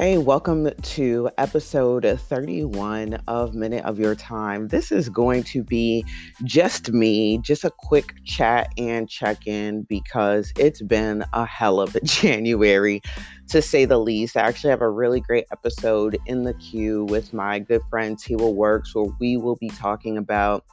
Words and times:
Hey, 0.00 0.16
welcome 0.16 0.70
to 0.70 1.28
episode 1.36 2.06
31 2.18 3.20
of 3.28 3.54
Minute 3.54 3.84
of 3.84 3.98
Your 3.98 4.14
Time. 4.14 4.68
This 4.68 4.90
is 4.90 5.10
going 5.10 5.42
to 5.42 5.62
be 5.62 6.06
just 6.42 6.90
me, 6.90 7.36
just 7.36 7.64
a 7.64 7.70
quick 7.70 8.14
chat 8.24 8.72
and 8.78 9.10
check 9.10 9.46
in 9.46 9.82
because 9.82 10.54
it's 10.58 10.80
been 10.80 11.22
a 11.34 11.44
hell 11.44 11.80
of 11.80 11.94
a 11.94 12.00
January 12.04 13.02
to 13.48 13.60
say 13.60 13.84
the 13.84 13.98
least. 13.98 14.38
I 14.38 14.40
actually 14.40 14.70
have 14.70 14.80
a 14.80 14.88
really 14.88 15.20
great 15.20 15.44
episode 15.52 16.16
in 16.24 16.44
the 16.44 16.54
queue 16.54 17.04
with 17.04 17.34
my 17.34 17.58
good 17.58 17.82
friend 17.90 18.16
Tiwa 18.16 18.54
Works 18.54 18.94
where 18.94 19.12
we 19.20 19.36
will 19.36 19.56
be 19.56 19.68
talking 19.68 20.16
about 20.16 20.64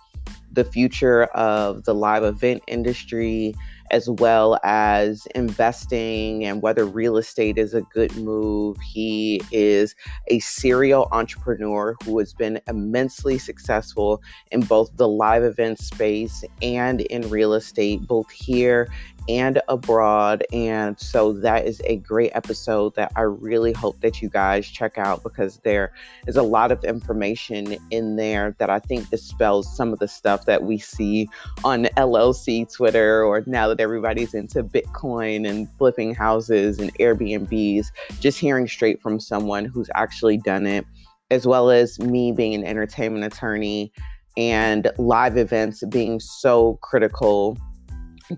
the 0.51 0.65
future 0.65 1.25
of 1.25 1.83
the 1.83 1.93
live 1.93 2.23
event 2.23 2.63
industry 2.67 3.53
as 3.91 4.09
well 4.09 4.59
as 4.63 5.27
investing 5.33 6.43
and 6.43 6.61
whether 6.61 6.85
real 6.85 7.17
estate 7.17 7.57
is 7.57 7.73
a 7.73 7.81
good 7.81 8.15
move. 8.17 8.77
He 8.81 9.41
is 9.51 9.95
a 10.27 10.39
serial 10.39 11.07
entrepreneur 11.11 11.95
who 12.03 12.19
has 12.19 12.33
been 12.33 12.59
immensely 12.67 13.37
successful 13.37 14.21
in 14.51 14.61
both 14.61 14.89
the 14.97 15.07
live 15.07 15.43
event 15.43 15.79
space 15.79 16.43
and 16.61 17.01
in 17.01 17.29
real 17.29 17.53
estate, 17.53 18.01
both 18.07 18.29
here 18.29 18.89
and 19.29 19.61
abroad. 19.67 20.45
And 20.53 20.99
so 20.99 21.33
that 21.33 21.65
is 21.65 21.81
a 21.85 21.97
great 21.97 22.31
episode 22.33 22.95
that 22.95 23.11
I 23.15 23.21
really 23.21 23.73
hope 23.73 23.99
that 24.01 24.21
you 24.21 24.29
guys 24.29 24.67
check 24.67 24.97
out 24.97 25.23
because 25.23 25.59
there 25.63 25.91
is 26.27 26.37
a 26.37 26.43
lot 26.43 26.71
of 26.71 26.83
information 26.83 27.77
in 27.91 28.15
there 28.15 28.55
that 28.59 28.69
I 28.69 28.79
think 28.79 29.09
dispels 29.09 29.75
some 29.75 29.93
of 29.93 29.99
the 29.99 30.07
stuff 30.07 30.45
that 30.45 30.63
we 30.63 30.77
see 30.77 31.27
on 31.63 31.85
LLC 31.97 32.71
Twitter 32.73 33.23
or 33.23 33.43
now 33.45 33.67
that 33.67 33.79
everybody's 33.79 34.33
into 34.33 34.63
Bitcoin 34.63 35.47
and 35.47 35.67
flipping 35.77 36.13
houses 36.13 36.79
and 36.79 36.93
Airbnbs. 36.95 37.87
Just 38.19 38.39
hearing 38.39 38.67
straight 38.67 39.01
from 39.01 39.19
someone 39.19 39.65
who's 39.65 39.89
actually 39.95 40.37
done 40.37 40.65
it, 40.65 40.85
as 41.31 41.45
well 41.45 41.69
as 41.69 41.99
me 41.99 42.31
being 42.31 42.53
an 42.53 42.63
entertainment 42.63 43.25
attorney 43.25 43.91
and 44.37 44.91
live 44.97 45.35
events 45.35 45.83
being 45.89 46.19
so 46.19 46.77
critical 46.81 47.57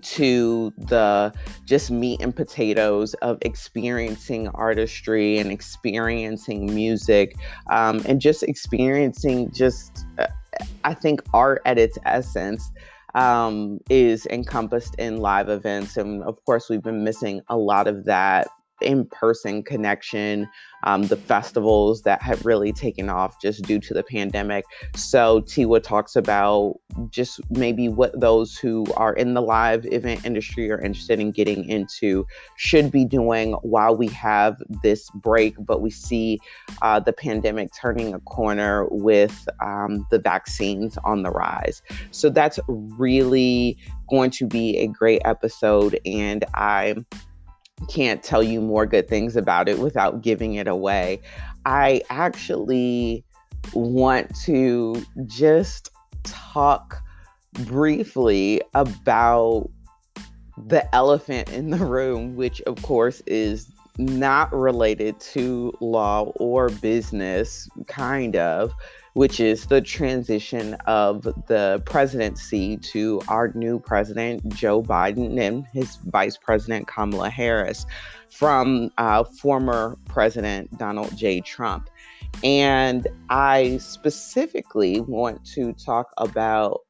to 0.02 0.72
the 0.76 1.32
just 1.64 1.90
meat 1.90 2.20
and 2.20 2.34
potatoes 2.34 3.14
of 3.14 3.38
experiencing 3.42 4.48
artistry 4.48 5.38
and 5.38 5.50
experiencing 5.50 6.72
music 6.74 7.34
um, 7.70 8.02
and 8.06 8.20
just 8.20 8.42
experiencing 8.44 9.50
just 9.52 10.06
uh, 10.18 10.26
i 10.84 10.94
think 10.94 11.20
art 11.32 11.60
at 11.64 11.78
its 11.78 11.98
essence 12.04 12.70
um, 13.14 13.80
is 13.88 14.26
encompassed 14.26 14.94
in 14.96 15.18
live 15.18 15.48
events. 15.48 15.96
And 15.96 16.22
of 16.22 16.42
course 16.44 16.68
we've 16.68 16.82
been 16.82 17.04
missing 17.04 17.40
a 17.48 17.56
lot 17.56 17.86
of 17.86 18.04
that 18.04 18.48
in 18.82 19.06
person 19.06 19.62
connection, 19.62 20.48
um, 20.84 21.04
the 21.04 21.16
festivals 21.16 22.02
that 22.02 22.22
have 22.22 22.44
really 22.44 22.72
taken 22.72 23.08
off 23.08 23.40
just 23.40 23.62
due 23.64 23.78
to 23.80 23.94
the 23.94 24.02
pandemic. 24.02 24.64
So, 24.94 25.42
Tiwa 25.42 25.82
talks 25.82 26.16
about 26.16 26.80
just 27.10 27.40
maybe 27.50 27.88
what 27.88 28.18
those 28.18 28.56
who 28.56 28.86
are 28.96 29.12
in 29.12 29.34
the 29.34 29.42
live 29.42 29.86
event 29.86 30.24
industry 30.24 30.70
are 30.70 30.80
interested 30.80 31.20
in 31.20 31.30
getting 31.32 31.68
into 31.68 32.26
should 32.56 32.90
be 32.90 33.04
doing 33.04 33.52
while 33.62 33.96
we 33.96 34.08
have 34.08 34.56
this 34.82 35.10
break, 35.10 35.54
but 35.58 35.80
we 35.80 35.90
see 35.90 36.38
uh, 36.82 37.00
the 37.00 37.12
pandemic 37.12 37.70
turning 37.74 38.14
a 38.14 38.20
corner 38.20 38.86
with 38.90 39.48
um, 39.60 40.06
the 40.10 40.18
vaccines 40.18 40.96
on 41.04 41.22
the 41.22 41.30
rise. 41.30 41.82
So, 42.10 42.30
that's 42.30 42.58
really 42.68 43.76
going 44.08 44.30
to 44.30 44.46
be 44.46 44.76
a 44.78 44.86
great 44.86 45.22
episode, 45.24 45.98
and 46.04 46.44
I'm 46.54 47.06
can't 47.88 48.22
tell 48.22 48.42
you 48.42 48.60
more 48.60 48.86
good 48.86 49.08
things 49.08 49.36
about 49.36 49.68
it 49.68 49.78
without 49.78 50.22
giving 50.22 50.54
it 50.54 50.68
away. 50.68 51.20
I 51.64 52.02
actually 52.10 53.24
want 53.74 54.34
to 54.44 55.04
just 55.26 55.90
talk 56.22 57.02
briefly 57.52 58.60
about 58.74 59.70
the 60.56 60.94
elephant 60.94 61.50
in 61.50 61.70
the 61.70 61.78
room, 61.78 62.36
which 62.36 62.60
of 62.62 62.80
course 62.82 63.22
is 63.26 63.70
not 63.98 64.52
related 64.52 65.18
to 65.20 65.72
law 65.80 66.32
or 66.36 66.68
business, 66.68 67.68
kind 67.86 68.36
of, 68.36 68.72
which 69.14 69.40
is 69.40 69.66
the 69.66 69.80
transition 69.80 70.74
of 70.86 71.22
the 71.48 71.82
presidency 71.84 72.76
to 72.76 73.20
our 73.28 73.52
new 73.54 73.78
president, 73.78 74.46
Joe 74.54 74.82
Biden, 74.82 75.40
and 75.40 75.66
his 75.72 75.96
vice 76.06 76.36
president, 76.36 76.86
Kamala 76.86 77.30
Harris, 77.30 77.86
from 78.30 78.90
uh, 78.98 79.24
former 79.24 79.96
President 80.06 80.76
Donald 80.78 81.16
J. 81.16 81.40
Trump. 81.40 81.90
And 82.44 83.06
I 83.28 83.78
specifically 83.78 85.00
want 85.00 85.44
to 85.54 85.72
talk 85.72 86.12
about 86.16 86.80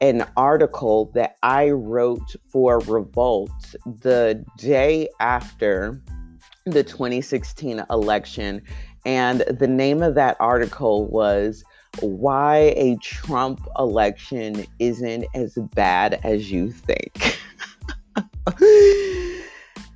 an 0.00 0.26
article 0.36 1.10
that 1.14 1.36
I 1.42 1.70
wrote 1.70 2.36
for 2.48 2.78
Revolt 2.80 3.74
the 3.86 4.44
day 4.58 5.08
after 5.20 6.02
the 6.66 6.82
2016 6.82 7.84
election 7.90 8.62
and 9.04 9.40
the 9.40 9.68
name 9.68 10.02
of 10.02 10.14
that 10.14 10.38
article 10.40 11.06
was 11.08 11.62
Why 12.00 12.72
a 12.76 12.96
Trump 13.02 13.60
Election 13.78 14.64
Isn't 14.78 15.26
as 15.34 15.58
Bad 15.74 16.18
as 16.24 16.50
You 16.50 16.72
Think. 16.72 17.38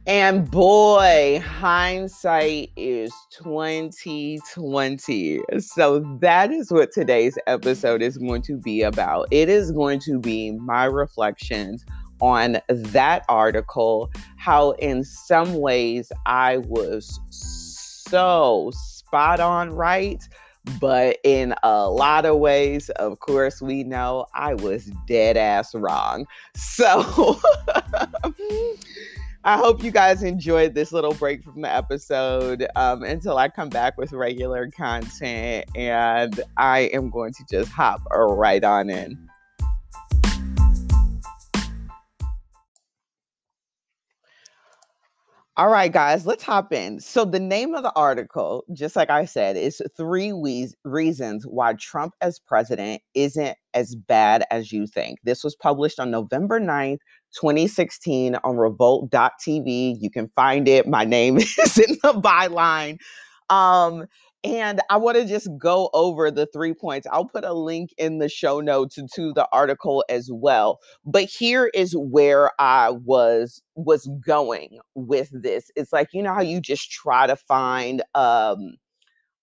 and 0.06 0.51
boy, 0.51 1.43
hindsight 1.43 2.71
is 2.77 3.15
2020. 3.31 5.41
So 5.61 6.00
that 6.21 6.50
is 6.50 6.71
what 6.71 6.93
today's 6.93 7.39
episode 7.47 8.03
is 8.03 8.19
going 8.19 8.43
to 8.43 8.59
be 8.59 8.83
about. 8.83 9.29
It 9.31 9.49
is 9.49 9.73
going 9.73 10.00
to 10.00 10.19
be 10.19 10.50
my 10.50 10.85
reflections 10.85 11.87
on 12.21 12.59
that 12.69 13.25
article, 13.29 14.11
how 14.37 14.73
in 14.73 15.05
some 15.05 15.55
ways 15.55 16.11
I 16.27 16.59
was 16.59 17.21
so 17.31 18.73
spot 18.75 19.41
on 19.41 19.71
right. 19.71 20.23
But 20.81 21.17
in 21.25 21.55
a 21.62 21.89
lot 21.89 22.27
of 22.27 22.39
ways, 22.39 22.91
of 22.91 23.21
course, 23.21 23.62
we 23.62 23.84
know 23.84 24.27
I 24.34 24.53
was 24.55 24.91
dead 25.06 25.37
ass 25.37 25.75
wrong. 25.75 26.27
So 26.56 27.41
I 29.45 29.56
hope 29.56 29.83
you 29.83 29.91
guys 29.91 30.23
enjoyed 30.23 30.75
this 30.75 30.93
little 30.93 31.15
break 31.15 31.43
from 31.43 31.62
the 31.62 31.75
episode 31.75 32.67
um, 32.77 33.03
until 33.03 33.39
I 33.39 33.49
come 33.49 33.69
back 33.69 33.97
with 33.97 34.12
regular 34.12 34.71
content. 34.71 35.65
And 35.75 36.41
I 36.56 36.91
am 36.93 37.09
going 37.09 37.33
to 37.35 37.45
just 37.50 37.71
hop 37.71 38.03
right 38.11 38.62
on 38.62 38.91
in. 38.91 39.28
All 45.59 45.71
right, 45.71 45.93
guys, 45.93 46.27
let's 46.27 46.45
hop 46.45 46.73
in. 46.75 47.01
So, 47.01 47.25
the 47.25 47.41
name 47.41 47.75
of 47.77 47.85
the 47.85 47.93
article, 47.97 48.65
just 48.75 48.97
like 48.97 49.11
I 49.11 49.25
said, 49.27 49.57
is 49.57 49.83
Three 49.97 50.35
we- 50.35 50.71
Reasons 50.85 51.45
Why 51.47 51.75
Trump 51.75 52.15
as 52.23 52.41
President 52.41 53.03
Isn't 53.15 53.57
as 53.75 53.97
Bad 53.97 54.45
as 54.53 54.73
You 54.73 54.87
Think. 54.89 55.21
This 55.25 55.45
was 55.45 55.57
published 55.57 56.01
on 56.01 56.13
November 56.13 56.61
9th, 56.61 57.01
2016, 57.41 58.37
on 58.45 58.59
revolt.tv. 58.59 59.99
You 60.01 60.11
can 60.11 60.31
find 60.37 60.69
it. 60.69 60.89
My 60.89 61.05
name 61.07 61.39
is 61.39 61.79
in 61.79 61.99
the 62.05 62.15
byline. 62.15 62.99
Um, 63.51 64.07
and 64.44 64.81
I 64.91 64.97
want 64.97 65.16
to 65.16 65.25
just 65.26 65.49
go 65.59 65.91
over 65.93 66.31
the 66.31 66.47
three 66.47 66.75
points. 66.75 67.06
I'll 67.10 67.25
put 67.25 67.44
a 67.44 67.53
link 67.53 67.91
in 67.99 68.19
the 68.19 68.28
show 68.28 68.60
notes 68.60 68.97
to, 68.97 69.32
the 69.32 69.49
article 69.53 70.04
as 70.09 70.31
well. 70.32 70.78
But 71.04 71.25
here 71.25 71.70
is 71.75 71.94
where 71.96 72.52
I 72.61 72.90
was 72.90 73.61
was 73.75 74.08
going 74.25 74.79
with 74.94 75.31
this. 75.32 75.70
It's 75.76 75.93
like 75.93 76.08
you 76.12 76.23
know 76.23 76.35
how 76.35 76.43
you 76.43 76.61
just 76.61 76.90
try 76.90 77.26
to 77.26 77.37
find 77.37 78.02
um 78.14 78.76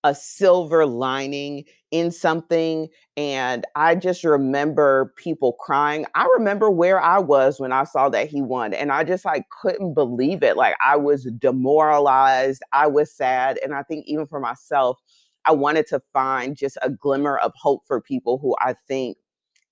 a 0.05 0.13
silver 0.13 0.85
lining 0.85 1.65
in 1.89 2.11
something. 2.11 2.87
And 3.17 3.65
I 3.75 3.95
just 3.95 4.23
remember 4.23 5.11
people 5.17 5.53
crying. 5.53 6.05
I 6.13 6.29
remember 6.37 6.69
where 6.69 7.01
I 7.01 7.17
was 7.17 7.59
when 7.59 7.71
I 7.71 7.85
saw 7.85 8.07
that 8.09 8.27
he 8.27 8.39
won. 8.39 8.75
And 8.75 8.91
I 8.91 9.03
just 9.03 9.25
like 9.25 9.45
couldn't 9.61 9.95
believe 9.95 10.43
it. 10.43 10.57
Like 10.57 10.75
I 10.85 10.95
was 10.95 11.27
demoralized. 11.39 12.61
I 12.71 12.85
was 12.85 13.11
sad. 13.11 13.57
And 13.63 13.73
I 13.73 13.81
think 13.81 14.05
even 14.05 14.27
for 14.27 14.39
myself, 14.39 14.99
I 15.43 15.53
wanted 15.53 15.87
to 15.87 15.99
find 16.13 16.55
just 16.55 16.77
a 16.83 16.89
glimmer 16.91 17.37
of 17.37 17.51
hope 17.55 17.81
for 17.87 17.99
people 17.99 18.37
who 18.37 18.55
I 18.61 18.75
think 18.87 19.17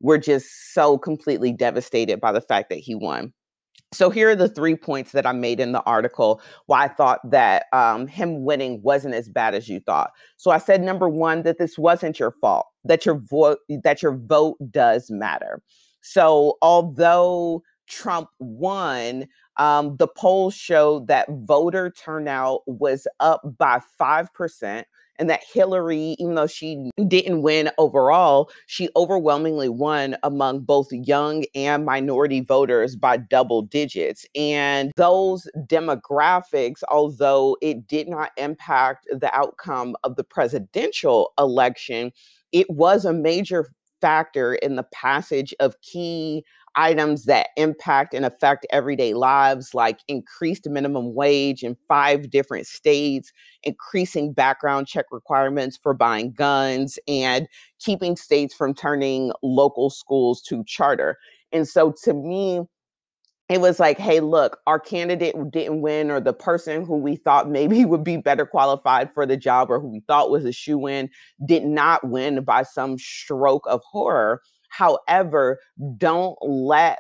were 0.02 0.18
just 0.18 0.74
so 0.74 0.98
completely 0.98 1.52
devastated 1.52 2.20
by 2.20 2.32
the 2.32 2.42
fact 2.42 2.70
that 2.70 2.80
he 2.80 2.96
won. 2.96 3.34
So 3.94 4.10
here 4.10 4.30
are 4.30 4.36
the 4.36 4.50
three 4.50 4.76
points 4.76 5.12
that 5.12 5.26
I 5.26 5.32
made 5.32 5.60
in 5.60 5.72
the 5.72 5.84
article 5.84 6.42
why 6.66 6.86
I 6.86 6.88
thought 6.88 7.20
that 7.30 7.66
um, 7.74 8.08
him 8.08 8.44
winning 8.44 8.82
wasn't 8.82 9.14
as 9.14 9.30
bad 9.30 9.54
as 9.56 9.70
you 9.70 9.80
thought. 9.80 10.12
So 10.38 10.52
I 10.52 10.58
said 10.58 10.82
number 10.82 11.08
one 11.08 11.44
that 11.44 11.60
this 11.60 11.78
wasn't 11.78 12.20
your 12.20 12.32
fault 12.42 12.66
that 12.86 13.06
your 13.06 13.16
vote 13.16 13.60
that 13.84 14.02
your 14.02 14.16
vote 14.16 14.58
does 14.72 15.10
matter. 15.10 15.62
So 16.02 16.58
although 16.62 17.64
Trump 17.88 18.30
won, 18.40 19.28
um, 19.58 19.96
the 19.98 20.08
polls 20.08 20.56
showed 20.56 21.08
that 21.08 21.28
voter 21.30 21.92
turnout 21.92 22.62
was 22.66 23.08
up 23.20 23.42
by 23.58 23.80
5% 24.00 24.84
and 25.20 25.30
that 25.30 25.44
Hillary, 25.52 26.16
even 26.20 26.36
though 26.36 26.48
she 26.48 26.92
didn't 27.08 27.42
win 27.42 27.70
overall, 27.78 28.50
she 28.68 28.90
overwhelmingly 28.96 29.70
won 29.70 30.16
among 30.24 30.62
both 30.62 30.92
young 30.92 31.44
and 31.56 31.86
minority 31.86 32.42
voters 32.42 32.96
by 32.96 33.18
double 33.18 33.62
digits. 33.62 34.26
And 34.36 34.92
those 34.96 35.48
demographics, 35.68 36.84
although 36.90 37.58
it 37.62 37.88
did 37.88 38.08
not 38.08 38.32
impact 38.38 39.08
the 39.12 39.34
outcome 39.36 39.96
of 40.04 40.16
the 40.16 40.24
presidential 40.24 41.34
election, 41.38 42.12
it 42.52 42.70
was 42.70 43.06
a 43.06 43.14
major 43.14 43.68
factor 44.04 44.56
in 44.56 44.76
the 44.76 44.84
passage 44.84 45.56
of 45.62 45.80
key 45.80 46.44
items 46.76 47.24
that 47.24 47.48
impact 47.56 48.14
and 48.14 48.26
affect 48.26 48.68
everyday 48.70 49.14
lives, 49.14 49.74
like 49.74 50.00
increased 50.10 50.68
minimum 50.68 51.14
wage 51.16 51.64
in 51.64 51.78
five 51.88 52.30
different 52.30 52.68
states, 52.68 53.32
increasing 53.64 54.34
background 54.34 54.88
check 54.88 55.06
requirements 55.10 55.80
for 55.82 55.94
buying 55.94 56.34
guns, 56.34 57.00
and 57.08 57.48
keeping 57.80 58.18
states 58.18 58.54
from 58.54 58.74
turning 58.74 59.32
local 59.42 59.90
schools 59.90 60.42
to 60.42 60.66
charter. 60.66 61.16
And 61.54 61.66
so 61.66 61.94
to 62.04 62.14
me, 62.14 62.62
it 63.54 63.62
was 63.62 63.80
like, 63.80 63.98
hey, 63.98 64.20
look, 64.20 64.60
our 64.68 64.80
candidate 64.80 65.36
didn't 65.52 65.82
win, 65.82 66.10
or 66.10 66.20
the 66.20 66.34
person 66.34 66.86
who 66.86 66.98
we 66.98 67.16
thought 67.16 67.50
maybe 67.50 67.86
would 67.86 68.04
be 68.04 68.18
better 68.18 68.46
qualified 68.46 69.14
for 69.14 69.26
the 69.26 69.38
job, 69.38 69.70
or 69.70 69.80
who 69.80 69.90
we 69.90 70.02
thought 70.02 70.32
was 70.32 70.46
a 70.46 70.52
shoe 70.52 70.88
in, 70.88 71.10
did 71.46 71.64
not 71.66 72.08
win 72.08 72.44
by 72.44 72.64
some 72.64 72.98
stroke 72.98 73.66
of 73.68 73.82
horror. 73.84 74.42
However, 74.70 75.60
don't 75.98 76.38
let 76.42 77.00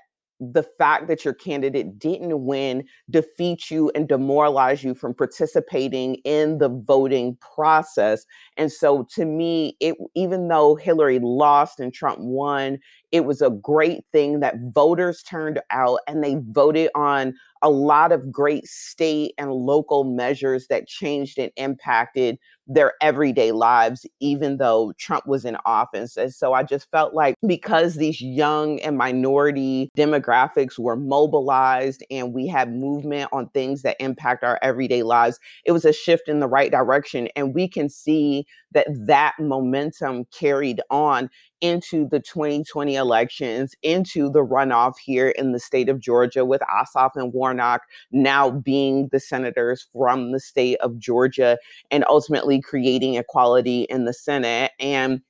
the 0.51 0.63
fact 0.77 1.07
that 1.07 1.23
your 1.23 1.33
candidate 1.33 1.97
didn't 1.97 2.43
win 2.43 2.83
defeat 3.09 3.69
you 3.71 3.91
and 3.95 4.07
demoralize 4.07 4.83
you 4.83 4.93
from 4.93 5.13
participating 5.13 6.15
in 6.25 6.57
the 6.57 6.69
voting 6.69 7.37
process. 7.55 8.25
And 8.57 8.71
so 8.71 9.07
to 9.15 9.25
me, 9.25 9.77
it 9.79 9.95
even 10.15 10.47
though 10.47 10.75
Hillary 10.75 11.19
lost 11.19 11.79
and 11.79 11.93
Trump 11.93 12.19
won, 12.19 12.79
it 13.13 13.25
was 13.25 13.43
a 13.43 13.51
great 13.51 14.03
thing 14.11 14.39
that 14.39 14.55
voters 14.73 15.21
turned 15.21 15.61
out 15.69 15.99
and 16.07 16.23
they 16.23 16.37
voted 16.49 16.89
on 16.95 17.35
a 17.61 17.69
lot 17.69 18.11
of 18.11 18.31
great 18.31 18.65
state 18.65 19.33
and 19.37 19.53
local 19.53 20.03
measures 20.03 20.65
that 20.67 20.87
changed 20.87 21.37
and 21.37 21.51
impacted 21.55 22.37
their 22.67 22.93
everyday 23.01 23.51
lives, 23.51 24.05
even 24.19 24.57
though 24.57 24.93
Trump 24.97 25.27
was 25.27 25.45
in 25.45 25.57
office. 25.65 26.17
And 26.17 26.33
so 26.33 26.53
I 26.53 26.63
just 26.63 26.89
felt 26.91 27.13
like 27.13 27.35
because 27.45 27.95
these 27.95 28.19
young 28.19 28.79
and 28.79 28.97
minority 28.97 29.89
demographics 29.97 30.79
were 30.79 30.95
mobilized 30.95 32.03
and 32.09 32.33
we 32.33 32.47
had 32.47 32.73
movement 32.73 33.29
on 33.31 33.49
things 33.49 33.83
that 33.83 33.97
impact 33.99 34.43
our 34.43 34.59
everyday 34.61 35.03
lives, 35.03 35.39
it 35.65 35.71
was 35.71 35.85
a 35.85 35.93
shift 35.93 36.27
in 36.27 36.39
the 36.39 36.47
right 36.47 36.71
direction. 36.71 37.29
And 37.35 37.53
we 37.53 37.67
can 37.67 37.89
see 37.89 38.45
that 38.73 38.87
that 38.89 39.33
momentum 39.39 40.25
carried 40.37 40.81
on 40.89 41.29
into 41.61 42.07
the 42.09 42.19
2020 42.19 42.95
elections, 42.95 43.73
into 43.83 44.29
the 44.29 44.45
runoff 44.45 44.97
here 44.97 45.29
in 45.29 45.53
the 45.53 45.59
state 45.59 45.87
of 45.89 45.99
Georgia 45.99 46.43
with 46.43 46.61
Ossoff 46.61 47.11
and 47.15 47.31
Warnock 47.31 47.81
now 48.11 48.51
being 48.51 49.07
the 49.11 49.19
senators 49.19 49.87
from 49.93 50.31
the 50.31 50.39
state 50.39 50.77
of 50.81 50.99
Georgia 50.99 51.57
and 51.89 52.03
ultimately 52.09 52.61
creating 52.61 53.15
equality 53.15 53.83
in 53.83 54.05
the 54.05 54.13
Senate. 54.13 54.71
And 54.79 55.21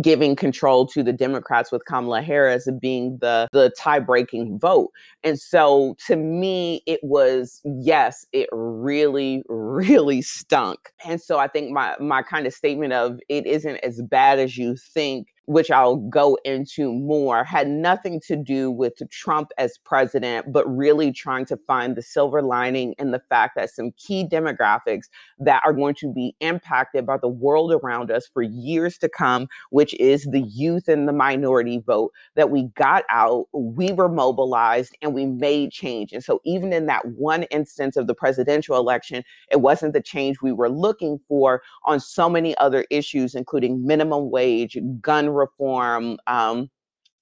giving 0.00 0.36
control 0.36 0.86
to 0.86 1.02
the 1.02 1.12
Democrats 1.12 1.72
with 1.72 1.84
Kamala 1.86 2.22
Harris 2.22 2.68
being 2.80 3.18
the 3.20 3.48
the 3.52 3.72
tie-breaking 3.78 4.58
vote. 4.58 4.90
And 5.24 5.38
so 5.38 5.96
to 6.06 6.16
me 6.16 6.82
it 6.86 7.00
was 7.02 7.60
yes, 7.64 8.26
it 8.32 8.48
really 8.52 9.42
really 9.48 10.22
stunk. 10.22 10.78
And 11.04 11.20
so 11.20 11.38
I 11.38 11.48
think 11.48 11.70
my 11.70 11.96
my 12.00 12.22
kind 12.22 12.46
of 12.46 12.54
statement 12.54 12.92
of 12.92 13.18
it 13.28 13.46
isn't 13.46 13.76
as 13.78 14.00
bad 14.02 14.38
as 14.38 14.56
you 14.56 14.76
think 14.76 15.28
which 15.52 15.70
I'll 15.70 15.96
go 15.96 16.38
into 16.44 16.92
more, 16.92 17.44
had 17.44 17.68
nothing 17.68 18.20
to 18.26 18.36
do 18.36 18.70
with 18.70 18.94
Trump 19.10 19.50
as 19.58 19.78
president, 19.84 20.52
but 20.52 20.66
really 20.66 21.12
trying 21.12 21.44
to 21.46 21.56
find 21.66 21.94
the 21.94 22.02
silver 22.02 22.42
lining 22.42 22.94
in 22.98 23.10
the 23.10 23.20
fact 23.28 23.56
that 23.56 23.70
some 23.70 23.92
key 23.96 24.24
demographics 24.26 25.04
that 25.38 25.62
are 25.64 25.72
going 25.72 25.94
to 25.96 26.12
be 26.12 26.34
impacted 26.40 27.06
by 27.06 27.18
the 27.18 27.28
world 27.28 27.72
around 27.72 28.10
us 28.10 28.28
for 28.32 28.42
years 28.42 28.96
to 28.98 29.08
come, 29.08 29.46
which 29.70 29.94
is 29.94 30.24
the 30.24 30.42
youth 30.42 30.88
and 30.88 31.06
the 31.06 31.12
minority 31.12 31.82
vote, 31.86 32.12
that 32.34 32.50
we 32.50 32.64
got 32.74 33.04
out, 33.10 33.46
we 33.52 33.92
were 33.92 34.08
mobilized, 34.08 34.96
and 35.02 35.14
we 35.14 35.26
made 35.26 35.70
change. 35.70 36.12
And 36.12 36.24
so, 36.24 36.40
even 36.44 36.72
in 36.72 36.86
that 36.86 37.04
one 37.06 37.42
instance 37.44 37.96
of 37.96 38.06
the 38.06 38.14
presidential 38.14 38.76
election, 38.76 39.22
it 39.50 39.60
wasn't 39.60 39.92
the 39.92 40.02
change 40.02 40.38
we 40.40 40.52
were 40.52 40.70
looking 40.70 41.18
for 41.28 41.62
on 41.84 42.00
so 42.00 42.28
many 42.28 42.56
other 42.58 42.86
issues, 42.90 43.34
including 43.34 43.86
minimum 43.86 44.30
wage, 44.30 44.78
gun 45.00 45.28
reform, 45.42 46.18
um, 46.26 46.70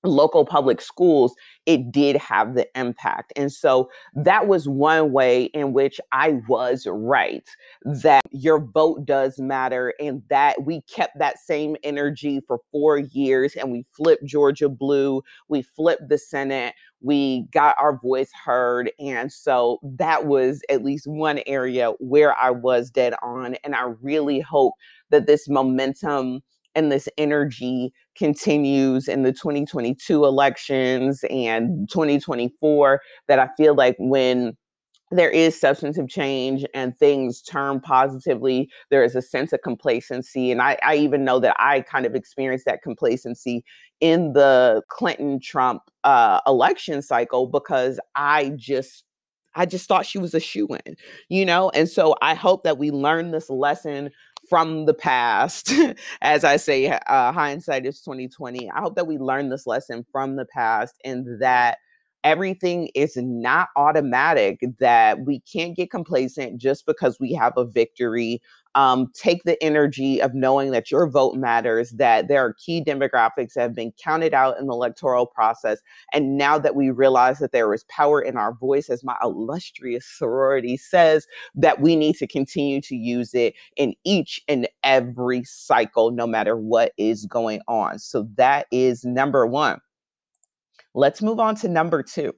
local 0.05 0.45
public 0.45 0.81
schools, 0.81 1.35
it 1.67 1.93
did 1.93 2.17
have 2.17 2.55
the 2.55 2.67
impact. 2.79 3.33
And 3.37 3.53
so 3.53 3.91
that 4.15 4.47
was 4.47 4.69
one 4.69 5.13
way 5.13 5.45
in 5.45 5.73
which 5.73 6.01
I 6.13 6.41
was 6.49 6.87
right 6.89 7.49
that 7.85 8.23
your 8.31 8.61
vote 8.61 9.05
does 9.05 9.39
matter 9.39 9.93
and 10.01 10.23
that 10.31 10.65
we 10.65 10.81
kept 10.83 11.19
that 11.19 11.39
same 11.39 11.77
energy 11.83 12.41
for 12.47 12.61
four 12.73 12.99
years 12.99 13.55
and 13.57 13.71
we 13.71 13.85
flipped 13.93 14.25
Georgia 14.25 14.69
blue, 14.69 15.23
we 15.49 15.63
flipped 15.63 16.09
the 16.09 16.19
Senate, 16.19 16.75
we 17.03 17.47
got 17.53 17.77
our 17.79 17.99
voice 17.99 18.31
heard. 18.45 18.91
And 18.99 19.33
so 19.33 19.79
that 19.99 20.27
was 20.27 20.63
at 20.71 20.85
least 20.85 21.07
one 21.07 21.41
area 21.47 21.93
where 21.99 22.37
I 22.37 22.51
was 22.51 22.91
dead 22.91 23.15
on. 23.23 23.57
And 23.65 23.75
I 23.75 23.93
really 24.01 24.41
hope 24.41 24.75
that 25.11 25.27
this 25.27 25.49
momentum 25.49 26.43
and 26.81 26.91
this 26.91 27.09
energy 27.19 27.93
continues 28.17 29.07
in 29.07 29.23
the 29.23 29.33
2022 29.33 30.25
elections 30.25 31.23
and 31.29 31.89
2024 31.91 33.01
that 33.29 33.39
I 33.39 33.49
feel 33.57 33.75
like 33.75 33.97
when 33.99 34.57
there 35.11 35.31
is 35.31 35.61
substantive 35.61 36.09
change 36.09 36.65
and 36.73 36.97
things 36.97 37.43
turn 37.43 37.81
positively, 37.81 38.71
there 38.91 39.05
is 39.05 39.15
a 39.15 39.21
sense 39.21 39.53
of 39.53 39.61
complacency. 39.63 40.51
And 40.51 40.63
I, 40.63 40.79
I 40.83 40.97
even 40.97 41.23
know 41.25 41.39
that 41.41 41.55
I 41.59 41.83
kind 41.83 42.07
of 42.07 42.15
experienced 42.15 42.65
that 42.65 42.83
complacency 42.83 43.63
in 44.01 44.33
the 44.33 44.83
Clinton 44.89 45.39
Trump 45.39 45.83
uh, 46.05 46.41
election 46.47 47.03
cycle 47.03 47.47
because 47.47 48.01
I 48.15 48.53
just 48.57 49.05
I 49.55 49.67
just 49.67 49.89
thought 49.89 50.07
she 50.07 50.19
was 50.19 50.33
a 50.33 50.41
shoe 50.41 50.69
in, 50.87 50.97
you 51.29 51.45
know? 51.45 51.71
And 51.71 51.89
so 51.89 52.15
I 52.23 52.35
hope 52.35 52.63
that 52.63 52.79
we 52.79 52.91
learn 52.91 53.33
this 53.33 53.51
lesson 53.51 54.11
from 54.51 54.87
the 54.87 54.95
past. 54.95 55.73
As 56.23 56.45
I 56.45 56.59
say, 56.59 56.89
uh, 56.91 57.33
hindsight 57.33 57.87
is 57.87 58.03
2020. 58.03 58.71
I 58.71 58.81
hope 58.81 58.97
that 58.97 59.09
we 59.09 59.19
learn 59.19 59.51
this 59.51 59.67
lesson 59.67 60.07
from 60.13 60.37
the 60.37 60.47
past 60.47 60.97
and 61.07 61.41
that 61.43 61.79
everything 62.25 62.91
is 62.95 63.17
not 63.17 63.69
automatic, 63.77 64.61
that 64.81 65.21
we 65.27 65.41
can't 65.53 65.77
get 65.77 65.91
complacent 65.91 66.61
just 66.61 66.87
because 66.87 67.19
we 67.21 67.33
have 67.35 67.55
a 67.57 67.65
victory 67.67 68.43
um, 68.75 69.11
take 69.15 69.43
the 69.45 69.63
energy 69.63 70.21
of 70.21 70.35
knowing 70.35 70.71
that 70.71 70.91
your 70.91 71.09
vote 71.09 71.35
matters, 71.35 71.91
that 71.93 72.29
there 72.29 72.45
are 72.45 72.55
key 72.55 72.83
demographics 72.85 73.55
that 73.55 73.63
have 73.63 73.75
been 73.75 73.93
counted 74.03 74.33
out 74.33 74.59
in 74.59 74.67
the 74.67 74.73
electoral 74.73 75.27
process. 75.27 75.81
And 76.13 76.37
now 76.37 76.59
that 76.59 76.75
we 76.75 76.91
realize 76.91 77.39
that 77.39 77.53
there 77.53 77.73
is 77.75 77.85
power 77.85 78.21
in 78.21 78.37
our 78.37 78.55
voice, 78.55 78.89
as 78.89 79.03
my 79.03 79.17
illustrious 79.23 80.07
sorority 80.07 80.77
says, 80.77 81.27
that 81.55 81.81
we 81.81 81.97
need 81.97 82.17
to 82.17 82.27
continue 82.27 82.81
to 82.83 82.97
use 82.97 83.35
it 83.35 83.55
in 83.77 83.95
each 84.05 84.41
and 84.49 84.69
every 84.85 85.45
cycle, 85.45 86.11
no 86.11 86.27
matter 86.27 86.57
what 86.57 86.93
is 86.97 87.27
going 87.27 87.61
on. 87.69 87.99
So 87.99 88.29
that 88.37 88.67
is 88.71 89.05
number 89.05 89.47
one. 89.47 89.81
Let's 90.95 91.23
move 91.23 91.39
on 91.39 91.55
to 91.57 91.69
number 91.69 92.03
two. 92.03 92.35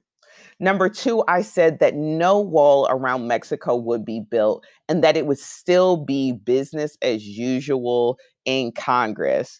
Number 0.63 0.87
two, 0.87 1.25
I 1.27 1.41
said 1.41 1.79
that 1.79 1.93
no 1.93 2.39
wall 2.39 2.87
around 2.89 3.27
Mexico 3.27 3.75
would 3.75 4.05
be 4.05 4.21
built 4.21 4.63
and 4.87 5.03
that 5.03 5.17
it 5.17 5.25
would 5.25 5.37
still 5.37 5.97
be 5.97 6.31
business 6.31 6.97
as 7.01 7.27
usual 7.27 8.17
in 8.45 8.71
Congress. 8.71 9.59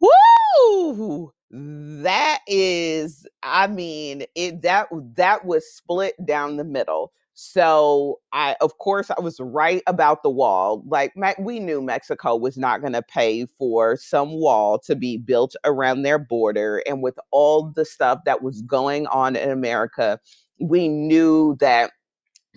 Woo! 0.00 1.32
That 1.52 2.40
is, 2.48 3.24
I 3.44 3.68
mean, 3.68 4.24
it 4.34 4.62
that 4.62 4.88
that 5.14 5.44
was 5.44 5.64
split 5.72 6.14
down 6.26 6.56
the 6.56 6.64
middle. 6.64 7.12
So 7.38 8.18
I, 8.32 8.56
of 8.62 8.78
course, 8.78 9.10
I 9.10 9.20
was 9.20 9.38
right 9.40 9.82
about 9.86 10.22
the 10.22 10.30
wall. 10.30 10.82
Like 10.88 11.12
we 11.38 11.60
knew 11.60 11.82
Mexico 11.82 12.34
was 12.34 12.56
not 12.56 12.80
going 12.80 12.94
to 12.94 13.02
pay 13.02 13.44
for 13.58 13.98
some 13.98 14.40
wall 14.40 14.78
to 14.86 14.96
be 14.96 15.18
built 15.18 15.54
around 15.64 16.02
their 16.02 16.18
border, 16.18 16.82
and 16.86 17.02
with 17.02 17.18
all 17.32 17.70
the 17.76 17.84
stuff 17.84 18.20
that 18.24 18.42
was 18.42 18.62
going 18.62 19.06
on 19.08 19.36
in 19.36 19.50
America, 19.50 20.18
we 20.60 20.88
knew 20.88 21.58
that 21.60 21.90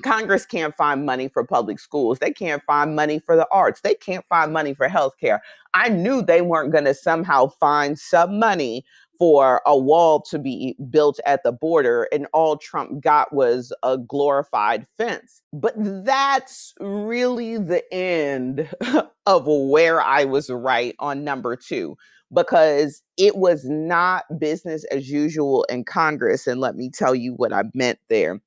Congress 0.01 0.45
can't 0.45 0.73
find 0.77 1.05
money 1.05 1.27
for 1.27 1.43
public 1.45 1.77
schools. 1.77 2.19
They 2.19 2.31
can't 2.31 2.63
find 2.65 2.95
money 2.95 3.19
for 3.19 3.35
the 3.35 3.49
arts. 3.51 3.81
They 3.81 3.95
can't 3.95 4.23
find 4.29 4.53
money 4.53 4.73
for 4.73 4.87
healthcare. 4.87 5.39
I 5.73 5.89
knew 5.89 6.21
they 6.21 6.41
weren't 6.41 6.71
going 6.71 6.85
to 6.85 6.93
somehow 6.93 7.49
find 7.59 7.99
some 7.99 8.39
money 8.39 8.85
for 9.19 9.61
a 9.67 9.77
wall 9.77 10.21
to 10.23 10.39
be 10.39 10.77
built 10.89 11.19
at 11.27 11.43
the 11.43 11.53
border, 11.53 12.07
and 12.13 12.27
all 12.33 12.57
Trump 12.57 13.03
got 13.03 13.33
was 13.33 13.73
a 13.83 13.97
glorified 13.97 14.87
fence. 14.97 15.41
But 15.53 15.75
that's 15.77 16.73
really 16.81 17.57
the 17.59 17.83
end 17.93 18.69
of 19.27 19.43
where 19.47 20.01
I 20.01 20.25
was 20.25 20.49
right 20.49 20.95
on 20.99 21.23
number 21.25 21.57
two, 21.57 21.97
because 22.33 23.03
it 23.17 23.37
was 23.37 23.65
not 23.65 24.25
business 24.39 24.85
as 24.91 25.09
usual 25.09 25.65
in 25.65 25.85
Congress. 25.85 26.47
And 26.47 26.61
let 26.61 26.75
me 26.75 26.89
tell 26.89 27.15
you 27.15 27.33
what 27.33 27.53
I 27.53 27.63
meant 27.75 27.99
there 28.09 28.41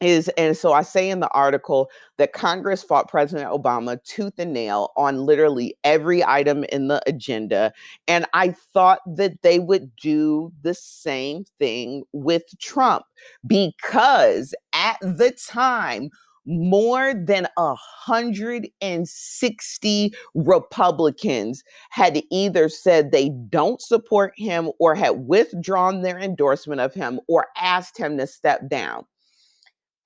is 0.00 0.28
and 0.36 0.56
so 0.56 0.72
I 0.72 0.82
say 0.82 1.08
in 1.08 1.20
the 1.20 1.30
article 1.30 1.88
that 2.18 2.32
Congress 2.32 2.82
fought 2.82 3.08
President 3.08 3.48
Obama 3.50 4.02
tooth 4.04 4.34
and 4.38 4.52
nail 4.52 4.92
on 4.96 5.24
literally 5.24 5.76
every 5.84 6.24
item 6.24 6.64
in 6.64 6.88
the 6.88 7.00
agenda. 7.06 7.72
And 8.06 8.26
I 8.34 8.50
thought 8.50 9.00
that 9.16 9.40
they 9.42 9.58
would 9.58 9.94
do 9.96 10.52
the 10.62 10.74
same 10.74 11.44
thing 11.58 12.04
with 12.12 12.42
Trump 12.60 13.04
because 13.46 14.54
at 14.74 14.98
the 15.00 15.32
time, 15.48 16.10
more 16.48 17.12
than 17.14 17.48
160 17.56 20.14
Republicans 20.34 21.64
had 21.90 22.22
either 22.30 22.68
said 22.68 23.10
they 23.10 23.30
don't 23.48 23.80
support 23.80 24.32
him 24.36 24.70
or 24.78 24.94
had 24.94 25.26
withdrawn 25.26 26.02
their 26.02 26.18
endorsement 26.18 26.80
of 26.80 26.94
him 26.94 27.18
or 27.26 27.48
asked 27.56 27.98
him 27.98 28.16
to 28.18 28.26
step 28.28 28.68
down. 28.68 29.04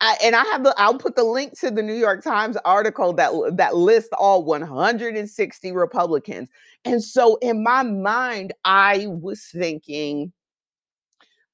I, 0.01 0.17
and 0.25 0.35
I 0.35 0.45
have 0.45 0.65
the 0.65 0.75
I'll 0.79 0.97
put 0.99 1.15
the 1.17 1.25
link 1.25 1.59
to 1.61 1.71
the 1.71 1.83
New 1.83 1.95
York 1.95 2.23
Times 2.23 2.57
article 2.65 3.13
that 3.15 3.33
that 3.57 3.77
lists 3.77 4.11
all 4.19 4.45
160 4.45 5.73
Republicans. 5.73 6.49
And 6.85 7.03
so 7.03 7.37
in 7.37 7.63
my 7.63 7.83
mind, 7.83 8.53
I 8.65 9.07
was 9.09 9.45
thinking 9.53 10.33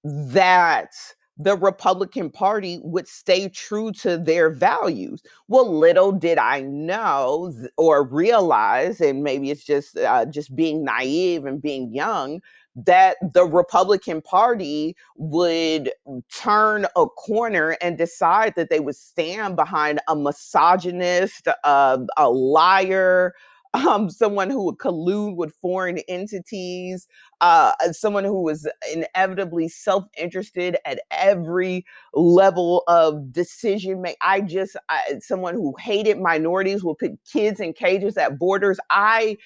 that 0.04 0.92
the 1.38 1.56
Republican 1.56 2.30
Party 2.30 2.80
would 2.82 3.06
stay 3.06 3.48
true 3.48 3.92
to 3.92 4.16
their 4.16 4.48
values. 4.48 5.22
Well, 5.48 5.70
little 5.78 6.12
did 6.12 6.38
I 6.38 6.62
know 6.62 7.52
or 7.76 8.04
realize, 8.04 9.00
and 9.02 9.22
maybe 9.22 9.50
it's 9.50 9.64
just 9.64 9.98
uh, 9.98 10.24
just 10.26 10.56
being 10.56 10.82
naive 10.84 11.44
and 11.44 11.60
being 11.60 11.92
young, 11.92 12.40
that 12.76 13.16
the 13.32 13.46
Republican 13.46 14.20
Party 14.20 14.94
would 15.16 15.90
turn 16.32 16.86
a 16.94 17.06
corner 17.06 17.76
and 17.80 17.96
decide 17.96 18.54
that 18.56 18.68
they 18.68 18.80
would 18.80 18.96
stand 18.96 19.56
behind 19.56 19.98
a 20.08 20.14
misogynist, 20.14 21.48
uh, 21.64 21.98
a 22.18 22.28
liar, 22.28 23.32
um, 23.74 24.08
someone 24.10 24.50
who 24.50 24.64
would 24.64 24.76
collude 24.76 25.36
with 25.36 25.54
foreign 25.56 25.98
entities, 26.08 27.08
uh, 27.40 27.72
someone 27.92 28.24
who 28.24 28.42
was 28.42 28.68
inevitably 28.92 29.68
self-interested 29.68 30.76
at 30.84 31.00
every 31.10 31.84
level 32.14 32.84
of 32.88 33.32
decision 33.32 34.00
make. 34.02 34.16
I 34.22 34.40
just, 34.42 34.76
I, 34.88 35.00
someone 35.20 35.54
who 35.54 35.74
hated 35.78 36.20
minorities, 36.20 36.84
will 36.84 36.94
put 36.94 37.12
kids 37.30 37.60
in 37.60 37.72
cages 37.72 38.16
at 38.16 38.38
borders. 38.38 38.78
I, 38.90 39.36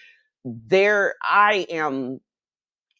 there, 0.44 1.14
I 1.24 1.66
am 1.70 2.20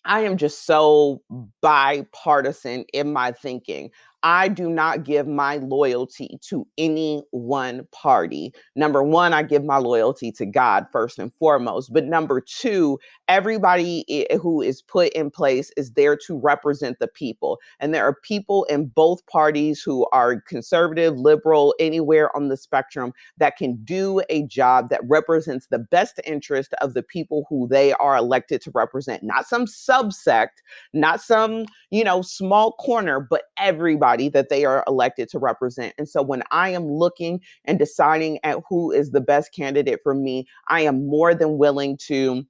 I 0.04 0.20
am 0.20 0.36
just 0.36 0.64
so 0.66 1.22
bipartisan 1.60 2.84
in 2.92 3.12
my 3.12 3.32
thinking. 3.32 3.90
I 4.22 4.48
do 4.48 4.68
not 4.68 5.04
give 5.04 5.26
my 5.26 5.56
loyalty 5.56 6.38
to 6.48 6.66
any 6.76 7.22
one 7.30 7.86
party. 7.90 8.52
Number 8.76 9.02
one, 9.02 9.32
I 9.32 9.42
give 9.42 9.64
my 9.64 9.78
loyalty 9.78 10.30
to 10.32 10.44
God 10.44 10.86
first 10.92 11.18
and 11.18 11.32
foremost. 11.38 11.90
But 11.92 12.04
number 12.04 12.40
two, 12.40 12.98
everybody 13.28 14.26
who 14.42 14.60
is 14.60 14.82
put 14.82 15.10
in 15.14 15.30
place 15.30 15.70
is 15.76 15.92
there 15.92 16.16
to 16.26 16.38
represent 16.38 16.98
the 16.98 17.08
people. 17.08 17.58
And 17.78 17.94
there 17.94 18.04
are 18.04 18.14
people 18.22 18.64
in 18.64 18.86
both 18.88 19.24
parties 19.26 19.80
who 19.80 20.06
are 20.12 20.42
conservative, 20.42 21.16
liberal, 21.16 21.74
anywhere 21.80 22.34
on 22.36 22.48
the 22.48 22.58
spectrum 22.58 23.12
that 23.38 23.56
can 23.56 23.76
do 23.84 24.20
a 24.28 24.42
job 24.42 24.90
that 24.90 25.00
represents 25.04 25.68
the 25.70 25.78
best 25.78 26.20
interest 26.26 26.74
of 26.82 26.92
the 26.92 27.02
people 27.02 27.46
who 27.48 27.66
they 27.68 27.94
are 27.94 28.16
elected 28.16 28.60
to 28.62 28.70
represent, 28.74 29.22
not 29.22 29.46
some 29.46 29.64
subsect, 29.64 30.60
not 30.92 31.22
some, 31.22 31.64
you 31.90 32.04
know, 32.04 32.20
small 32.20 32.72
corner, 32.72 33.18
but 33.18 33.44
everybody 33.56 34.09
that 34.30 34.48
they 34.48 34.64
are 34.64 34.84
elected 34.86 35.28
to 35.30 35.38
represent. 35.38 35.94
And 35.98 36.08
so 36.08 36.22
when 36.22 36.42
I 36.50 36.70
am 36.70 36.86
looking 36.90 37.40
and 37.64 37.78
deciding 37.78 38.38
at 38.44 38.58
who 38.68 38.90
is 38.92 39.10
the 39.10 39.20
best 39.20 39.54
candidate 39.54 40.00
for 40.02 40.14
me, 40.14 40.46
I 40.68 40.82
am 40.82 41.06
more 41.06 41.34
than 41.34 41.58
willing 41.58 41.96
to 42.08 42.44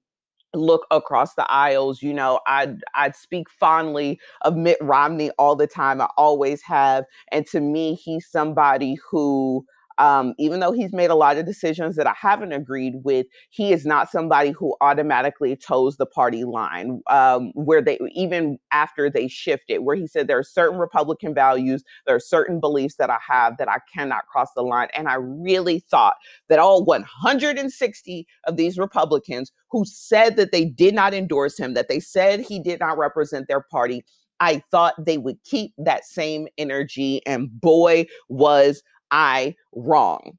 look 0.55 0.87
across 0.91 1.35
the 1.35 1.51
aisles. 1.51 2.03
You 2.03 2.13
know 2.13 2.41
i 2.47 2.75
i 2.95 3.11
speak 3.13 3.49
fondly 3.49 4.19
of 4.43 4.57
mitt 4.57 4.79
romney 4.81 5.31
all 5.39 5.55
the 5.55 5.67
time. 5.67 6.01
I 6.01 6.09
always 6.17 6.63
have. 6.63 7.05
And 7.31 7.47
to 7.49 7.61
me 7.61 7.95
he's 7.95 8.29
somebody 8.29 8.97
who 9.11 9.65
um, 10.01 10.33
even 10.39 10.61
though 10.61 10.73
he's 10.73 10.95
made 10.95 11.11
a 11.11 11.15
lot 11.15 11.37
of 11.37 11.45
decisions 11.45 11.95
that 11.97 12.07
I 12.07 12.15
haven't 12.19 12.53
agreed 12.53 12.95
with, 13.05 13.27
he 13.51 13.73
is 13.73 13.85
not 13.85 14.11
somebody 14.11 14.51
who 14.51 14.75
automatically 14.81 15.55
toes 15.55 15.99
the 15.99 16.07
party 16.07 16.45
line. 16.45 17.03
Um, 17.09 17.53
where 17.55 17.83
they 17.83 17.99
even 18.15 18.59
after 18.73 19.11
they 19.11 19.29
shifted, 19.29 19.81
where 19.81 19.97
he 19.97 20.07
said 20.07 20.27
there 20.27 20.39
are 20.39 20.43
certain 20.43 20.79
Republican 20.79 21.35
values, 21.35 21.85
there 22.07 22.17
are 22.17 22.21
certain 22.21 22.61
beliefs 22.61 22.97
that 22.97 23.11
I 23.11 23.19
have 23.29 23.59
that 23.59 23.69
I 23.69 23.79
cannot 23.95 24.27
cross 24.27 24.49
the 24.57 24.63
line. 24.63 24.89
And 24.95 25.07
I 25.07 25.17
really 25.21 25.81
thought 25.91 26.15
that 26.49 26.59
all 26.59 26.83
160 26.85 28.27
of 28.47 28.57
these 28.57 28.79
Republicans 28.79 29.53
who 29.71 29.85
said 29.85 30.37
that 30.37 30.51
they 30.51 30.65
did 30.65 30.95
not 30.95 31.13
endorse 31.13 31.59
him, 31.59 31.75
that 31.75 31.89
they 31.89 32.01
said 32.01 32.41
he 32.41 32.59
did 32.59 32.81
not 32.81 32.97
represent 32.97 33.49
their 33.49 33.61
party, 33.71 34.03
I 34.41 34.63
thought 34.71 34.95
they 34.99 35.19
would 35.19 35.37
keep 35.45 35.73
that 35.77 36.07
same 36.07 36.49
energy. 36.57 37.21
And 37.27 37.51
boy, 37.61 38.07
was 38.31 38.83
I 39.11 39.57
wrong 39.75 40.39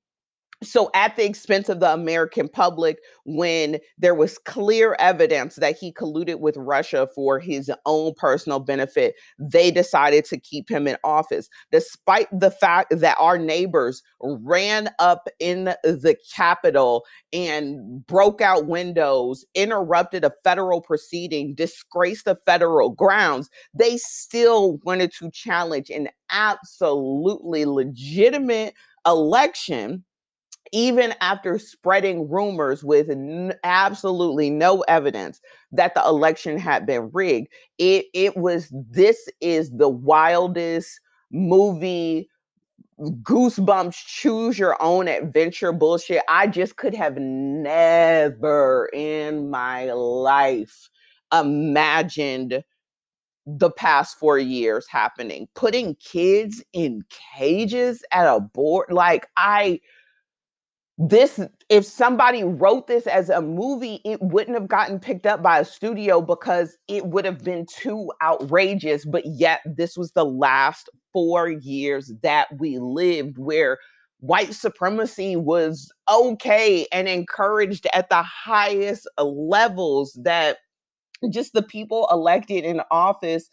so 0.63 0.91
at 0.93 1.15
the 1.15 1.25
expense 1.25 1.69
of 1.69 1.79
the 1.79 1.91
American 1.91 2.47
public, 2.47 2.99
when 3.25 3.79
there 3.97 4.13
was 4.13 4.37
clear 4.37 4.95
evidence 4.99 5.55
that 5.55 5.77
he 5.77 5.91
colluded 5.91 6.39
with 6.39 6.55
Russia 6.57 7.07
for 7.15 7.39
his 7.39 7.71
own 7.85 8.13
personal 8.17 8.59
benefit, 8.59 9.15
they 9.39 9.71
decided 9.71 10.23
to 10.25 10.39
keep 10.39 10.69
him 10.69 10.87
in 10.87 10.97
office, 11.03 11.49
despite 11.71 12.27
the 12.31 12.51
fact 12.51 12.93
that 12.99 13.17
our 13.19 13.37
neighbors 13.39 14.03
ran 14.21 14.89
up 14.99 15.27
in 15.39 15.65
the 15.83 16.15
Capitol 16.35 17.03
and 17.33 18.05
broke 18.05 18.41
out 18.41 18.67
windows, 18.67 19.43
interrupted 19.55 20.23
a 20.23 20.31
federal 20.43 20.81
proceeding, 20.81 21.55
disgraced 21.55 22.25
the 22.25 22.37
federal 22.45 22.91
grounds. 22.91 23.49
They 23.73 23.97
still 23.97 24.77
wanted 24.83 25.11
to 25.19 25.31
challenge 25.31 25.89
an 25.89 26.09
absolutely 26.29 27.65
legitimate 27.65 28.75
election 29.07 30.03
even 30.71 31.13
after 31.21 31.59
spreading 31.59 32.29
rumors 32.29 32.83
with 32.83 33.09
n- 33.09 33.53
absolutely 33.63 34.49
no 34.49 34.81
evidence 34.81 35.41
that 35.71 35.93
the 35.95 36.03
election 36.05 36.57
had 36.57 36.85
been 36.85 37.09
rigged 37.13 37.47
it 37.77 38.05
it 38.13 38.37
was 38.37 38.67
this 38.71 39.27
is 39.41 39.71
the 39.71 39.89
wildest 39.89 40.99
movie 41.31 42.29
goosebumps 43.23 43.95
choose 44.05 44.59
your 44.59 44.81
own 44.81 45.07
adventure 45.07 45.71
bullshit 45.71 46.21
i 46.29 46.45
just 46.47 46.75
could 46.77 46.93
have 46.93 47.17
never 47.17 48.89
in 48.93 49.49
my 49.49 49.91
life 49.91 50.89
imagined 51.33 52.63
the 53.45 53.71
past 53.71 54.17
four 54.17 54.37
years 54.37 54.87
happening. 54.87 55.47
Putting 55.55 55.95
kids 55.95 56.63
in 56.73 57.03
cages 57.35 58.03
at 58.11 58.27
a 58.27 58.39
board 58.39 58.87
like 58.91 59.27
i 59.37 59.79
this 61.09 61.39
if 61.69 61.85
somebody 61.85 62.43
wrote 62.43 62.87
this 62.87 63.07
as 63.07 63.29
a 63.29 63.41
movie 63.41 64.01
it 64.05 64.21
wouldn't 64.21 64.57
have 64.57 64.67
gotten 64.67 64.99
picked 64.99 65.25
up 65.25 65.41
by 65.41 65.59
a 65.59 65.65
studio 65.65 66.21
because 66.21 66.77
it 66.87 67.05
would 67.07 67.25
have 67.25 67.43
been 67.43 67.65
too 67.65 68.11
outrageous. 68.23 69.05
But 69.05 69.25
yet 69.25 69.61
this 69.65 69.97
was 69.97 70.11
the 70.11 70.25
last 70.25 70.89
4 71.13 71.49
years 71.49 72.11
that 72.23 72.47
we 72.59 72.77
lived 72.79 73.37
where 73.39 73.79
white 74.19 74.53
supremacy 74.53 75.35
was 75.35 75.91
okay 76.11 76.85
and 76.91 77.07
encouraged 77.09 77.87
at 77.93 78.09
the 78.09 78.21
highest 78.23 79.07
levels 79.17 80.17
that 80.23 80.57
just 81.31 81.53
the 81.53 81.63
people 81.63 82.07
elected 82.11 82.65
in 82.65 82.81
office 82.91 83.49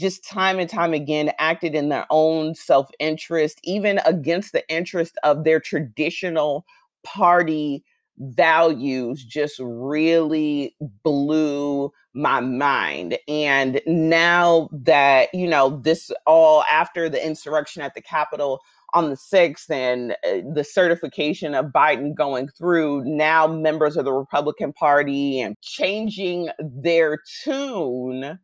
just 0.00 0.26
time 0.28 0.58
and 0.58 0.70
time 0.70 0.94
again 0.94 1.32
acted 1.38 1.74
in 1.74 1.88
their 1.90 2.06
own 2.10 2.54
self-interest 2.54 3.60
even 3.64 4.00
against 4.06 4.52
the 4.52 4.68
interest 4.68 5.18
of 5.24 5.44
their 5.44 5.60
traditional 5.60 6.64
party 7.04 7.84
values 8.18 9.24
just 9.24 9.56
really 9.60 10.76
blew 11.02 11.90
my 12.14 12.40
mind. 12.40 13.18
And 13.26 13.80
now 13.86 14.68
that, 14.72 15.28
you 15.34 15.48
know, 15.48 15.80
this 15.82 16.10
all 16.26 16.62
after 16.70 17.08
the 17.08 17.24
insurrection 17.24 17.82
at 17.82 17.94
the 17.94 18.02
Capitol 18.02 18.60
on 18.94 19.08
the 19.08 19.16
6th 19.16 19.70
and 19.70 20.12
uh, 20.12 20.52
the 20.54 20.64
certification 20.64 21.54
of 21.54 21.66
Biden 21.66 22.14
going 22.14 22.48
through, 22.48 23.04
now 23.04 23.46
members 23.46 23.96
of 23.96 24.04
the 24.04 24.12
Republican 24.12 24.72
Party 24.74 25.40
and 25.40 25.56
changing 25.62 26.50
their 26.58 27.18
tune 27.42 28.38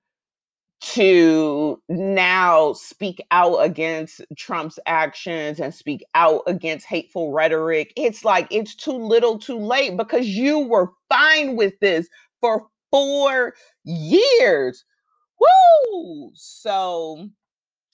to 0.81 1.81
now 1.89 2.73
speak 2.73 3.21
out 3.33 3.57
against 3.59 4.23
Trump's 4.37 4.79
actions 4.87 5.61
and 5.61 5.75
speak 5.75 6.05
out 6.15 6.43
against 6.47 6.87
hateful 6.87 7.33
rhetoric. 7.33 7.93
It's 7.97 8.25
like 8.25 8.47
it's 8.51 8.75
too 8.75 8.93
little 8.93 9.39
too 9.39 9.59
late 9.59 9.97
because 9.97 10.29
you 10.29 10.61
were 10.61 10.93
fine 11.09 11.57
with 11.57 11.75
this 11.81 12.09
for 12.41 12.67
four 12.93 13.55
years. 13.85 14.85
Woo! 15.41 16.31
So 16.35 17.29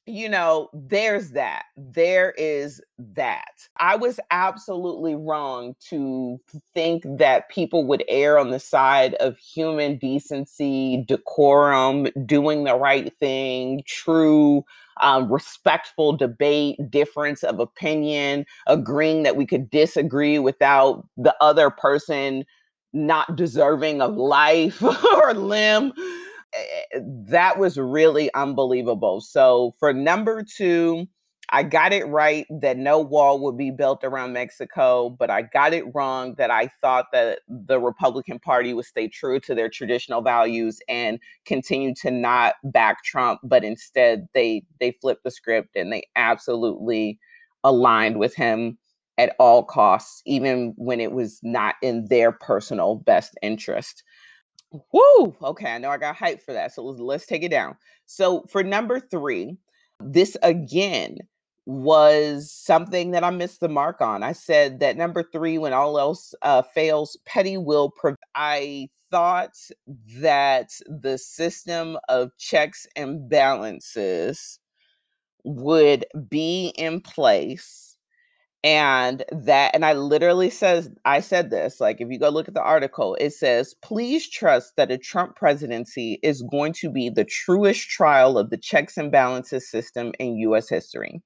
you 0.07 0.29
know, 0.29 0.69
there's 0.75 1.31
that. 1.31 1.65
There 1.77 2.33
is 2.33 2.81
that. 2.99 3.69
I 3.79 3.97
was 3.97 4.21
absolutely 4.31 5.15
wrong 5.15 5.75
to 5.89 6.39
think 6.75 7.05
that 7.19 7.49
people 7.49 7.85
would 7.87 8.05
err 8.09 8.39
on 8.39 8.51
the 8.51 8.61
side 8.61 9.15
of 9.15 9.39
human 9.39 9.97
decency, 9.97 11.05
decorum, 11.09 12.09
doing 12.27 12.65
the 12.65 12.77
right 12.77 13.13
thing, 13.19 13.83
true, 13.87 14.65
um, 15.01 15.33
respectful 15.33 16.15
debate, 16.17 16.77
difference 16.91 17.43
of 17.43 17.59
opinion, 17.59 18.45
agreeing 18.67 19.23
that 19.23 19.37
we 19.37 19.47
could 19.47 19.71
disagree 19.71 20.39
without 20.39 21.07
the 21.17 21.35
other 21.41 21.71
person 21.71 22.45
not 22.93 23.35
deserving 23.37 24.01
of 24.01 24.17
life 24.17 24.81
or 25.15 25.35
limb 25.35 25.93
Eh, 26.55 26.83
eh, 26.95 27.01
that 27.29 27.59
was 27.59 27.79
really 27.79 28.33
unbelievable. 28.35 29.21
So 29.21 29.75
for 29.79 29.93
number 29.93 30.43
two, 30.43 31.07
I 31.51 31.63
got 31.63 31.93
it 31.93 32.07
right 32.07 32.47
that 32.63 32.79
no 32.79 33.01
wall 33.01 33.39
would 33.41 33.59
be 33.59 33.71
built 33.71 34.03
around 34.03 34.33
Mexico, 34.33 35.11
but 35.11 35.31
I 35.31 35.43
got 35.43 35.75
it 35.75 35.85
wrong 35.95 36.35
that 36.39 36.51
I 36.51 36.69
thought 36.81 37.07
that 37.13 37.41
the 37.49 37.79
Republican 37.81 38.39
Party 38.39 38.73
would 38.73 38.87
stay 38.87 39.09
true 39.09 39.39
to 39.41 39.55
their 39.55 39.69
traditional 39.69 40.23
values 40.23 40.81
and 40.89 41.19
continue 41.45 41.93
to 42.03 42.11
not 42.11 42.55
back 42.65 43.05
Trump, 43.05 43.41
but 43.45 43.63
instead 43.63 44.27
they 44.33 44.63
they 44.81 44.93
flipped 45.03 45.23
the 45.25 45.31
script 45.31 45.77
and 45.77 45.93
they 45.93 46.05
absolutely 46.17 47.19
aligned 47.63 48.19
with 48.19 48.35
him 48.35 48.79
at 49.19 49.37
all 49.39 49.63
costs, 49.65 50.23
even 50.27 50.73
when 50.77 51.01
it 51.01 51.13
was 51.13 51.39
not 51.43 51.75
in 51.83 52.07
their 52.07 52.33
personal 52.33 52.97
best 52.97 53.37
interest. 53.43 54.03
Woo! 54.93 55.37
Okay, 55.43 55.73
I 55.73 55.79
know 55.79 55.91
I 55.91 55.99
got 55.99 56.17
hype 56.17 56.43
for 56.43 56.53
that. 56.53 56.73
So 56.73 56.85
let's, 56.85 57.01
let's 57.01 57.27
take 57.27 57.43
it 57.43 57.51
down. 57.51 57.77
So 58.07 58.45
for 58.49 58.63
number 58.63 59.01
three, 59.01 59.57
this 60.01 60.37
again 60.43 61.19
was 61.67 62.53
something 62.53 63.13
that 63.13 63.25
I 63.25 63.31
missed 63.31 63.61
the 63.61 63.69
mark 63.69 64.01
on. 64.01 64.23
I 64.23 64.33
said 64.33 64.81
that 64.81 64.97
number 64.97 65.23
three, 65.23 65.59
when 65.59 65.73
all 65.73 65.99
else 65.99 66.35
uh, 66.43 66.63
fails, 66.63 67.17
petty 67.25 67.57
will. 67.57 67.93
I 68.35 68.89
thought 69.11 69.57
that 70.19 70.71
the 70.87 71.19
system 71.19 71.97
of 72.09 72.37
checks 72.37 72.87
and 72.97 73.29
balances 73.29 74.59
would 75.45 76.05
be 76.29 76.75
in 76.77 77.01
place 77.01 77.94
and 78.65 79.23
that 79.31 79.71
and 79.75 79.85
i 79.85 79.93
literally 79.93 80.49
says 80.49 80.91
i 81.05 81.21
said 81.21 81.51
this 81.51 81.81
like 81.81 82.01
if 82.01 82.09
you 82.11 82.19
go 82.19 82.31
look 82.31 82.49
at 82.49 82.55
the 82.55 82.63
article 82.63 83.15
it 83.21 83.31
says 83.31 83.75
please 83.83 84.29
trust 84.29 84.73
that 84.77 84.91
a 84.91 84.97
trump 84.99 85.37
presidency 85.37 86.19
is 86.23 86.43
going 86.51 86.73
to 86.73 86.91
be 86.91 87.11
the 87.11 87.25
truest 87.25 87.89
trial 87.91 88.39
of 88.39 88.49
the 88.51 88.57
checks 88.57 88.97
and 88.97 89.13
balances 89.13 89.71
system 89.71 90.13
in 90.19 90.37
us 90.39 90.69
history 90.69 91.23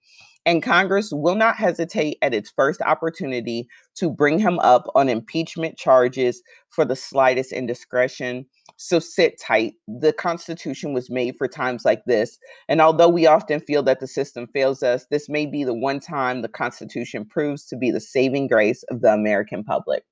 and 0.49 0.63
congress 0.63 1.13
will 1.13 1.37
not 1.37 1.57
hesitate 1.57 2.19
at 2.23 2.35
its 2.35 2.51
first 2.51 2.81
opportunity 2.83 3.69
to 3.95 4.11
bring 4.11 4.39
him 4.39 4.59
up 4.61 4.87
on 4.95 5.09
impeachment 5.09 5.77
charges 5.77 6.43
for 6.71 6.85
the 6.85 6.97
slightest 6.97 7.53
indiscretion 7.53 8.45
so 8.77 8.99
sit 8.99 9.41
tight 9.41 9.75
the 9.87 10.13
constitution 10.13 10.93
was 10.93 11.11
made 11.11 11.37
for 11.37 11.47
times 11.47 11.85
like 11.85 12.03
this 12.07 12.39
and 12.69 12.81
although 12.81 13.09
we 13.09 13.27
often 13.27 13.61
feel 13.61 13.83
that 13.85 14.01
the 14.01 14.07
system 14.07 14.47
fails 14.47 14.83
us, 14.83 15.07
this 15.11 15.29
may 15.29 15.47
be 15.47 15.65
the 15.65 15.75
one 15.75 16.01
time 16.01 16.43
the 16.43 16.49
Constitution 16.49 17.25
proves 17.25 17.67
to 17.67 17.77
be 17.77 17.91
the 17.91 18.01
saving 18.01 18.47
grace 18.49 18.83
of 18.91 19.01
the 19.01 19.13
American 19.13 19.65
public. 19.65 20.05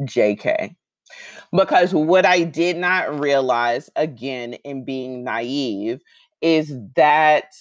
JK. 0.00 0.74
Because 1.56 1.94
what 1.94 2.26
I 2.26 2.44
did 2.44 2.76
not 2.76 3.20
realize, 3.20 3.90
again, 3.94 4.54
in 4.64 4.84
being 4.84 5.22
naive, 5.22 6.00
is 6.40 6.74
that 6.96 7.52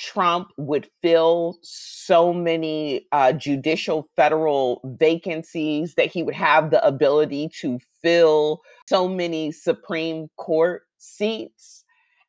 Trump 0.00 0.48
would 0.56 0.88
fill 1.02 1.58
so 1.62 2.32
many 2.32 3.06
uh, 3.12 3.32
judicial 3.32 4.08
federal 4.16 4.80
vacancies, 4.98 5.94
that 5.94 6.06
he 6.06 6.22
would 6.22 6.34
have 6.34 6.70
the 6.70 6.84
ability 6.86 7.50
to 7.60 7.78
fill 8.02 8.60
so 8.88 9.08
many 9.08 9.50
Supreme 9.50 10.28
Court 10.36 10.82
seats. 10.98 11.84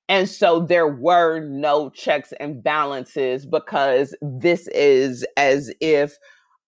And 0.08 0.28
so 0.28 0.62
there 0.62 0.88
were 0.88 1.40
no 1.40 1.92
checks 1.92 2.34
and 2.40 2.64
balances 2.64 3.46
because 3.46 4.16
this 4.22 4.68
is 4.70 5.24
as 5.38 5.72
if 5.80 6.18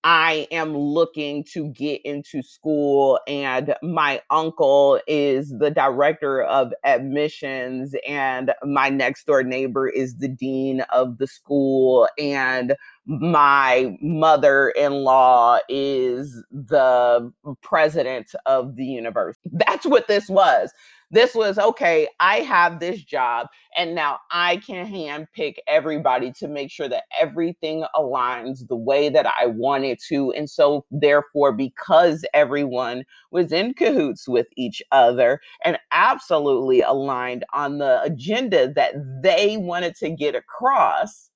I 0.03 0.47
am 0.51 0.75
looking 0.75 1.43
to 1.53 1.67
get 1.69 2.01
into 2.03 2.41
school, 2.41 3.19
and 3.27 3.75
my 3.83 4.21
uncle 4.31 4.99
is 5.07 5.53
the 5.59 5.69
director 5.69 6.41
of 6.41 6.73
admissions, 6.83 7.93
and 8.07 8.51
my 8.63 8.89
next 8.89 9.27
door 9.27 9.43
neighbor 9.43 9.87
is 9.87 10.17
the 10.17 10.27
dean 10.27 10.81
of 10.91 11.19
the 11.19 11.27
school, 11.27 12.07
and 12.17 12.75
my 13.05 13.95
mother 14.01 14.69
in 14.69 14.93
law 15.03 15.59
is 15.69 16.43
the 16.51 17.31
president 17.61 18.31
of 18.47 18.75
the 18.77 18.85
university. 18.85 19.49
That's 19.53 19.85
what 19.85 20.07
this 20.07 20.27
was. 20.29 20.71
This 21.11 21.35
was 21.35 21.59
okay, 21.59 22.07
I 22.21 22.37
have 22.37 22.79
this 22.79 23.03
job, 23.03 23.47
and 23.77 23.93
now 23.93 24.19
I 24.31 24.57
can 24.57 24.87
handpick 24.87 25.55
everybody 25.67 26.31
to 26.39 26.47
make 26.47 26.71
sure 26.71 26.87
that 26.87 27.03
everything 27.19 27.83
aligns 27.93 28.65
the 28.69 28.77
way 28.77 29.09
that 29.09 29.27
I 29.27 29.47
want 29.47 29.83
it 29.83 30.01
to. 30.07 30.31
And 30.31 30.49
so, 30.49 30.85
therefore, 30.89 31.51
because 31.51 32.23
everyone 32.33 33.03
was 33.29 33.51
in 33.51 33.73
cahoots 33.73 34.25
with 34.25 34.47
each 34.55 34.81
other 34.93 35.41
and 35.65 35.77
absolutely 35.91 36.81
aligned 36.81 37.43
on 37.53 37.79
the 37.79 38.01
agenda 38.03 38.71
that 38.73 38.93
they 39.21 39.57
wanted 39.57 39.95
to 39.97 40.09
get 40.11 40.33
across, 40.33 41.29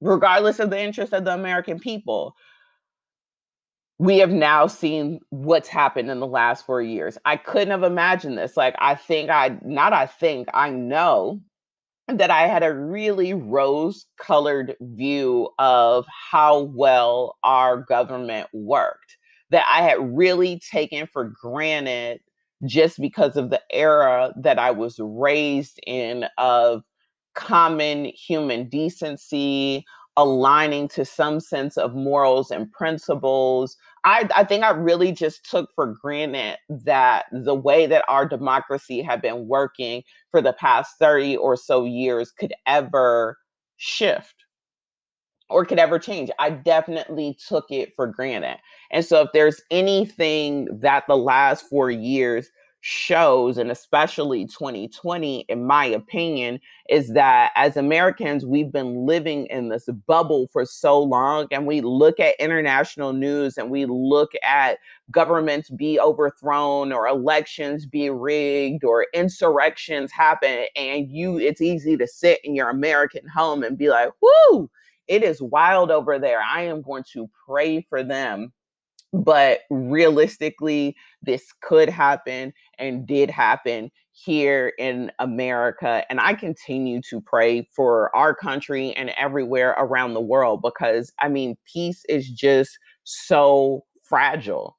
regardless 0.00 0.60
of 0.60 0.70
the 0.70 0.80
interest 0.80 1.12
of 1.12 1.26
the 1.26 1.34
American 1.34 1.78
people, 1.78 2.34
we 3.98 4.18
have 4.18 4.30
now 4.30 4.66
seen 4.66 5.20
what's 5.30 5.68
happened 5.68 6.10
in 6.10 6.20
the 6.20 6.26
last 6.26 6.66
four 6.66 6.82
years. 6.82 7.16
I 7.24 7.36
couldn't 7.36 7.70
have 7.70 7.82
imagined 7.82 8.36
this. 8.36 8.56
Like, 8.56 8.74
I 8.78 8.94
think 8.94 9.30
I, 9.30 9.58
not 9.62 9.92
I 9.92 10.06
think, 10.06 10.48
I 10.52 10.70
know 10.70 11.40
that 12.08 12.30
I 12.30 12.46
had 12.46 12.62
a 12.62 12.74
really 12.74 13.34
rose 13.34 14.06
colored 14.20 14.76
view 14.80 15.48
of 15.58 16.04
how 16.30 16.60
well 16.60 17.36
our 17.42 17.78
government 17.78 18.48
worked, 18.52 19.16
that 19.50 19.64
I 19.68 19.82
had 19.82 19.96
really 20.16 20.60
taken 20.70 21.08
for 21.12 21.32
granted 21.42 22.20
just 22.64 23.00
because 23.00 23.36
of 23.36 23.50
the 23.50 23.62
era 23.70 24.32
that 24.40 24.58
I 24.58 24.70
was 24.70 24.96
raised 25.00 25.80
in 25.86 26.26
of 26.38 26.82
common 27.34 28.06
human 28.06 28.68
decency, 28.68 29.84
aligning 30.16 30.88
to 30.88 31.04
some 31.04 31.40
sense 31.40 31.76
of 31.76 31.94
morals 31.94 32.50
and 32.50 32.70
principles. 32.72 33.76
I, 34.04 34.28
I 34.34 34.44
think 34.44 34.64
I 34.64 34.70
really 34.70 35.12
just 35.12 35.48
took 35.48 35.70
for 35.74 35.94
granted 36.00 36.58
that 36.68 37.26
the 37.32 37.54
way 37.54 37.86
that 37.86 38.04
our 38.08 38.26
democracy 38.26 39.02
had 39.02 39.20
been 39.20 39.48
working 39.48 40.02
for 40.30 40.40
the 40.40 40.52
past 40.54 40.94
30 40.98 41.36
or 41.36 41.56
so 41.56 41.84
years 41.84 42.30
could 42.30 42.54
ever 42.66 43.36
shift 43.76 44.34
or 45.48 45.64
could 45.64 45.78
ever 45.78 45.98
change. 45.98 46.30
I 46.38 46.50
definitely 46.50 47.38
took 47.48 47.70
it 47.70 47.92
for 47.94 48.06
granted. 48.06 48.58
And 48.90 49.04
so, 49.04 49.22
if 49.22 49.28
there's 49.32 49.60
anything 49.70 50.68
that 50.80 51.04
the 51.06 51.16
last 51.16 51.66
four 51.68 51.90
years 51.90 52.48
shows, 52.86 53.58
and 53.58 53.68
especially 53.68 54.46
2020, 54.46 55.40
in 55.48 55.66
my 55.66 55.84
opinion, 55.86 56.60
is 56.88 57.08
that 57.08 57.50
as 57.56 57.76
Americans, 57.76 58.46
we've 58.46 58.70
been 58.70 59.04
living 59.04 59.46
in 59.46 59.68
this 59.68 59.88
bubble 60.06 60.46
for 60.52 60.64
so 60.64 61.02
long, 61.02 61.48
and 61.50 61.66
we 61.66 61.80
look 61.80 62.20
at 62.20 62.36
international 62.38 63.12
news 63.12 63.58
and 63.58 63.70
we 63.70 63.86
look 63.86 64.30
at 64.44 64.78
governments 65.10 65.68
be 65.68 65.98
overthrown 65.98 66.92
or 66.92 67.08
elections 67.08 67.86
be 67.86 68.08
rigged 68.08 68.84
or 68.84 69.08
insurrections 69.12 70.12
happen, 70.12 70.66
and 70.76 71.10
you 71.10 71.38
it's 71.38 71.60
easy 71.60 71.96
to 71.96 72.06
sit 72.06 72.38
in 72.44 72.54
your 72.54 72.68
American 72.70 73.26
home 73.26 73.64
and 73.64 73.76
be 73.76 73.88
like, 73.88 74.10
whoo, 74.22 74.70
it 75.08 75.24
is 75.24 75.42
wild 75.42 75.90
over 75.90 76.20
there. 76.20 76.40
I 76.40 76.62
am 76.62 76.82
going 76.82 77.04
to 77.14 77.28
pray 77.48 77.84
for 77.88 78.04
them 78.04 78.52
but 79.24 79.60
realistically 79.70 80.96
this 81.22 81.52
could 81.62 81.88
happen 81.88 82.52
and 82.78 83.06
did 83.06 83.30
happen 83.30 83.90
here 84.12 84.72
in 84.78 85.10
America 85.18 86.04
and 86.10 86.20
I 86.20 86.34
continue 86.34 87.00
to 87.10 87.20
pray 87.20 87.68
for 87.74 88.14
our 88.16 88.34
country 88.34 88.92
and 88.94 89.10
everywhere 89.10 89.74
around 89.78 90.14
the 90.14 90.20
world 90.20 90.62
because 90.62 91.12
I 91.20 91.28
mean 91.28 91.56
peace 91.72 92.02
is 92.08 92.30
just 92.30 92.78
so 93.04 93.84
fragile. 94.04 94.76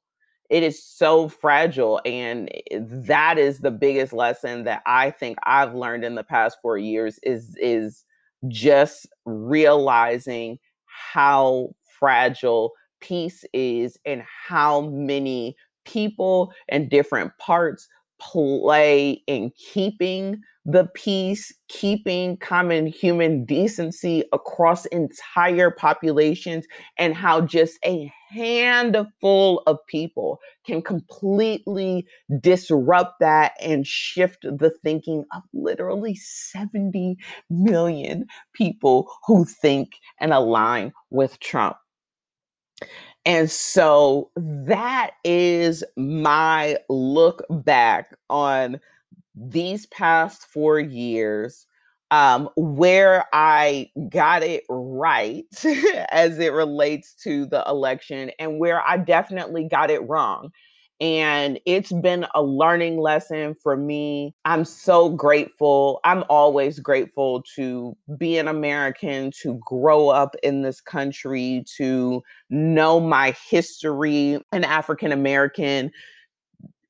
It 0.50 0.62
is 0.62 0.82
so 0.84 1.28
fragile 1.28 2.00
and 2.04 2.50
that 2.70 3.38
is 3.38 3.60
the 3.60 3.70
biggest 3.70 4.12
lesson 4.14 4.64
that 4.64 4.82
i 4.86 5.10
think 5.10 5.38
i've 5.44 5.74
learned 5.74 6.04
in 6.04 6.14
the 6.14 6.24
past 6.24 6.58
4 6.62 6.78
years 6.78 7.18
is 7.22 7.54
is 7.60 8.04
just 8.48 9.06
realizing 9.26 10.58
how 10.86 11.70
fragile 11.98 12.72
peace 13.00 13.44
is 13.52 13.98
and 14.04 14.22
how 14.46 14.82
many 14.82 15.56
people 15.84 16.52
and 16.68 16.90
different 16.90 17.32
parts 17.38 17.88
play 18.20 19.22
in 19.26 19.50
keeping 19.56 20.40
the 20.64 20.86
peace, 20.94 21.50
keeping 21.68 22.36
common 22.36 22.86
human 22.86 23.44
decency 23.46 24.22
across 24.34 24.84
entire 24.86 25.70
populations, 25.70 26.66
and 26.98 27.14
how 27.14 27.40
just 27.40 27.78
a 27.86 28.12
handful 28.28 29.62
of 29.66 29.78
people 29.86 30.40
can 30.66 30.82
completely 30.82 32.06
disrupt 32.40 33.14
that 33.20 33.52
and 33.62 33.86
shift 33.86 34.42
the 34.42 34.70
thinking 34.84 35.24
of 35.34 35.42
literally 35.54 36.14
70 36.14 37.16
million 37.48 38.26
people 38.52 39.10
who 39.26 39.46
think 39.46 39.92
and 40.20 40.34
align 40.34 40.92
with 41.10 41.40
Trump. 41.40 41.76
And 43.26 43.50
so 43.50 44.30
that 44.36 45.12
is 45.24 45.84
my 45.96 46.78
look 46.88 47.44
back 47.50 48.14
on 48.30 48.80
these 49.34 49.86
past 49.86 50.46
four 50.46 50.80
years, 50.80 51.66
um, 52.10 52.48
where 52.56 53.26
I 53.32 53.90
got 54.10 54.42
it 54.42 54.64
right 54.68 55.44
as 56.10 56.38
it 56.38 56.52
relates 56.52 57.14
to 57.24 57.46
the 57.46 57.64
election 57.68 58.30
and 58.38 58.58
where 58.60 58.82
I 58.86 58.98
definitely 58.98 59.64
got 59.64 59.90
it 59.90 60.06
wrong. 60.08 60.50
And 61.00 61.60
it's 61.64 61.92
been 61.92 62.26
a 62.34 62.42
learning 62.42 62.98
lesson 62.98 63.54
for 63.62 63.76
me. 63.76 64.34
I'm 64.44 64.64
so 64.64 65.10
grateful. 65.10 66.00
I'm 66.04 66.24
always 66.28 66.80
grateful 66.80 67.44
to 67.54 67.96
be 68.16 68.36
an 68.38 68.48
American, 68.48 69.30
to 69.42 69.60
grow 69.64 70.08
up 70.08 70.34
in 70.42 70.62
this 70.62 70.80
country, 70.80 71.64
to 71.76 72.22
know 72.50 72.98
my 72.98 73.36
history, 73.48 74.40
an 74.50 74.64
African 74.64 75.12
American, 75.12 75.92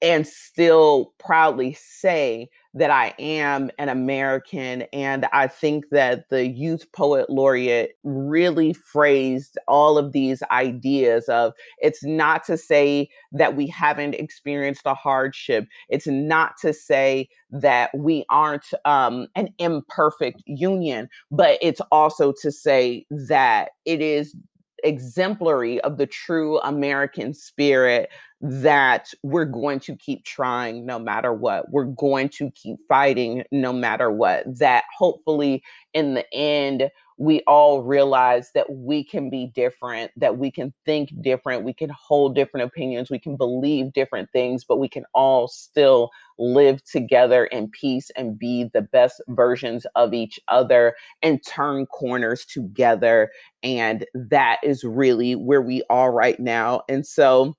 and 0.00 0.26
still 0.26 1.12
proudly 1.18 1.74
say 1.74 2.48
that 2.74 2.90
I 2.90 3.14
am 3.18 3.70
an 3.78 3.88
American. 3.88 4.82
And 4.92 5.26
I 5.32 5.48
think 5.48 5.86
that 5.90 6.28
the 6.30 6.46
Youth 6.46 6.86
Poet 6.92 7.28
Laureate 7.28 7.92
really 8.04 8.72
phrased 8.72 9.58
all 9.66 9.98
of 9.98 10.12
these 10.12 10.42
ideas 10.50 11.28
of 11.28 11.52
it's 11.78 12.04
not 12.04 12.44
to 12.44 12.56
say 12.56 13.08
that 13.32 13.56
we 13.56 13.66
haven't 13.66 14.14
experienced 14.14 14.82
a 14.84 14.94
hardship, 14.94 15.66
it's 15.88 16.06
not 16.06 16.56
to 16.60 16.72
say 16.72 17.28
that 17.50 17.90
we 17.96 18.24
aren't 18.30 18.66
um, 18.84 19.26
an 19.34 19.48
imperfect 19.58 20.42
union, 20.46 21.08
but 21.30 21.58
it's 21.62 21.80
also 21.90 22.32
to 22.42 22.52
say 22.52 23.04
that 23.10 23.70
it 23.84 24.00
is 24.00 24.36
exemplary 24.84 25.80
of 25.80 25.98
the 25.98 26.06
true 26.06 26.58
American 26.60 27.34
spirit 27.34 28.10
that 28.40 29.08
we're 29.22 29.44
going 29.44 29.80
to 29.80 29.96
keep 29.96 30.24
trying 30.24 30.86
no 30.86 30.98
matter 30.98 31.32
what. 31.32 31.70
We're 31.70 31.84
going 31.84 32.28
to 32.30 32.50
keep 32.52 32.76
fighting 32.88 33.44
no 33.50 33.72
matter 33.72 34.10
what. 34.10 34.44
That 34.58 34.84
hopefully, 34.96 35.62
in 35.92 36.14
the 36.14 36.24
end, 36.32 36.90
we 37.18 37.40
all 37.48 37.82
realize 37.82 38.50
that 38.54 38.72
we 38.72 39.02
can 39.02 39.28
be 39.28 39.50
different, 39.54 40.12
that 40.16 40.38
we 40.38 40.52
can 40.52 40.72
think 40.86 41.10
different, 41.20 41.64
we 41.64 41.74
can 41.74 41.90
hold 41.90 42.36
different 42.36 42.64
opinions, 42.66 43.10
we 43.10 43.18
can 43.18 43.36
believe 43.36 43.92
different 43.92 44.30
things, 44.32 44.64
but 44.64 44.78
we 44.78 44.88
can 44.88 45.04
all 45.14 45.48
still 45.48 46.10
live 46.38 46.82
together 46.84 47.46
in 47.46 47.68
peace 47.70 48.08
and 48.16 48.38
be 48.38 48.70
the 48.72 48.82
best 48.82 49.20
versions 49.30 49.84
of 49.96 50.14
each 50.14 50.38
other 50.46 50.94
and 51.20 51.44
turn 51.44 51.86
corners 51.86 52.46
together. 52.46 53.30
And 53.64 54.06
that 54.14 54.58
is 54.62 54.84
really 54.84 55.34
where 55.34 55.62
we 55.62 55.82
are 55.90 56.12
right 56.12 56.38
now. 56.38 56.82
And 56.88 57.04
so, 57.04 57.56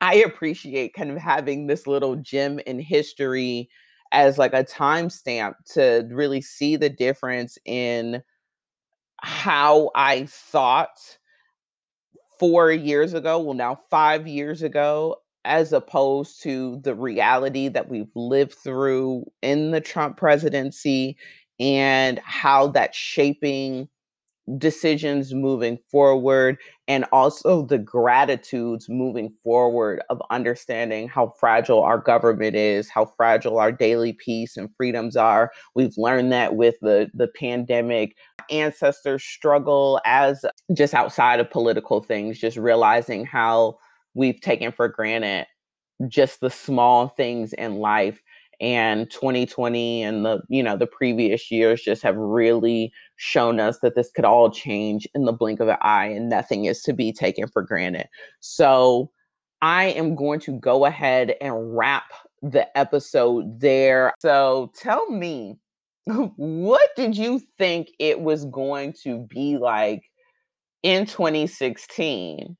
I 0.00 0.16
appreciate 0.16 0.92
kind 0.92 1.10
of 1.10 1.16
having 1.16 1.66
this 1.66 1.86
little 1.86 2.16
gem 2.16 2.58
in 2.66 2.78
history 2.78 3.70
as 4.12 4.36
like 4.38 4.52
a 4.52 4.64
timestamp 4.64 5.54
to 5.72 6.06
really 6.10 6.42
see 6.42 6.76
the 6.76 6.90
difference 6.90 7.56
in 7.64 8.22
how 9.24 9.90
I 9.94 10.26
thought 10.26 10.98
four 12.38 12.70
years 12.70 13.14
ago, 13.14 13.40
well, 13.40 13.54
now 13.54 13.78
five 13.90 14.26
years 14.26 14.62
ago, 14.62 15.16
as 15.44 15.72
opposed 15.72 16.42
to 16.42 16.80
the 16.82 16.94
reality 16.94 17.68
that 17.68 17.88
we've 17.88 18.10
lived 18.14 18.54
through 18.54 19.24
in 19.42 19.70
the 19.70 19.80
Trump 19.80 20.16
presidency 20.16 21.16
and 21.60 22.18
how 22.24 22.68
that's 22.68 22.96
shaping 22.96 23.88
decisions 24.58 25.32
moving 25.32 25.78
forward 25.90 26.58
and 26.86 27.06
also 27.12 27.64
the 27.64 27.78
gratitudes 27.78 28.88
moving 28.90 29.32
forward 29.42 30.02
of 30.10 30.20
understanding 30.30 31.08
how 31.08 31.32
fragile 31.40 31.82
our 31.82 31.96
government 31.96 32.54
is 32.54 32.90
how 32.90 33.06
fragile 33.16 33.58
our 33.58 33.72
daily 33.72 34.12
peace 34.12 34.56
and 34.58 34.68
freedoms 34.76 35.16
are. 35.16 35.50
We've 35.74 35.96
learned 35.96 36.30
that 36.32 36.56
with 36.56 36.74
the 36.82 37.10
the 37.14 37.28
pandemic. 37.28 38.16
Ancestors 38.50 39.24
struggle 39.24 40.00
as 40.04 40.44
just 40.74 40.92
outside 40.92 41.40
of 41.40 41.50
political 41.50 42.02
things 42.02 42.38
just 42.38 42.58
realizing 42.58 43.24
how 43.24 43.76
we've 44.14 44.40
taken 44.42 44.70
for 44.72 44.88
granted 44.88 45.46
just 46.08 46.40
the 46.40 46.50
small 46.50 47.08
things 47.08 47.52
in 47.54 47.76
life. 47.76 48.20
And 48.60 49.10
2020 49.10 50.02
and 50.04 50.24
the 50.24 50.40
you 50.48 50.62
know 50.62 50.76
the 50.76 50.86
previous 50.86 51.50
years 51.50 51.82
just 51.82 52.02
have 52.04 52.16
really 52.16 52.92
shown 53.16 53.60
us 53.60 53.78
that 53.80 53.94
this 53.94 54.10
could 54.10 54.24
all 54.24 54.50
change 54.50 55.08
in 55.14 55.24
the 55.24 55.32
blink 55.32 55.60
of 55.60 55.68
an 55.68 55.76
eye 55.80 56.06
and 56.06 56.28
nothing 56.28 56.64
is 56.64 56.82
to 56.82 56.92
be 56.92 57.12
taken 57.12 57.48
for 57.48 57.62
granted. 57.62 58.08
So 58.40 59.10
i 59.62 59.84
am 59.86 60.14
going 60.14 60.40
to 60.40 60.58
go 60.58 60.84
ahead 60.84 61.36
and 61.40 61.76
wrap 61.76 62.04
the 62.42 62.76
episode 62.76 63.60
there. 63.60 64.12
So 64.20 64.72
tell 64.76 65.08
me 65.10 65.56
what 66.06 66.90
did 66.96 67.16
you 67.16 67.40
think 67.58 67.88
it 67.98 68.20
was 68.20 68.44
going 68.46 68.94
to 69.04 69.20
be 69.30 69.56
like 69.56 70.02
in 70.82 71.06
2016 71.06 72.56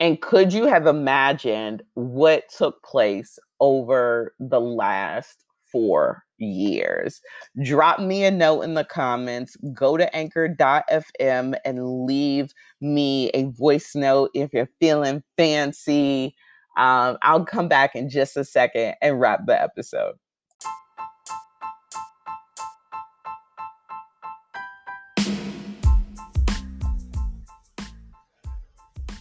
and 0.00 0.20
could 0.20 0.52
you 0.52 0.66
have 0.66 0.86
imagined 0.86 1.82
what 1.94 2.44
took 2.56 2.82
place 2.82 3.38
over 3.60 4.34
the 4.38 4.60
last 4.60 5.44
four 5.70 6.22
years? 6.38 7.20
Drop 7.62 8.00
me 8.00 8.24
a 8.24 8.30
note 8.30 8.62
in 8.62 8.74
the 8.74 8.84
comments. 8.84 9.56
Go 9.72 9.96
to 9.96 10.14
anchor.fm 10.14 11.54
and 11.64 12.06
leave 12.06 12.52
me 12.80 13.30
a 13.30 13.44
voice 13.44 13.94
note 13.94 14.30
if 14.34 14.52
you're 14.52 14.68
feeling 14.80 15.22
fancy. 15.36 16.34
Um, 16.76 17.16
I'll 17.22 17.44
come 17.44 17.68
back 17.68 17.94
in 17.94 18.10
just 18.10 18.36
a 18.36 18.44
second 18.44 18.94
and 19.00 19.20
wrap 19.20 19.46
the 19.46 19.60
episode. 19.60 20.14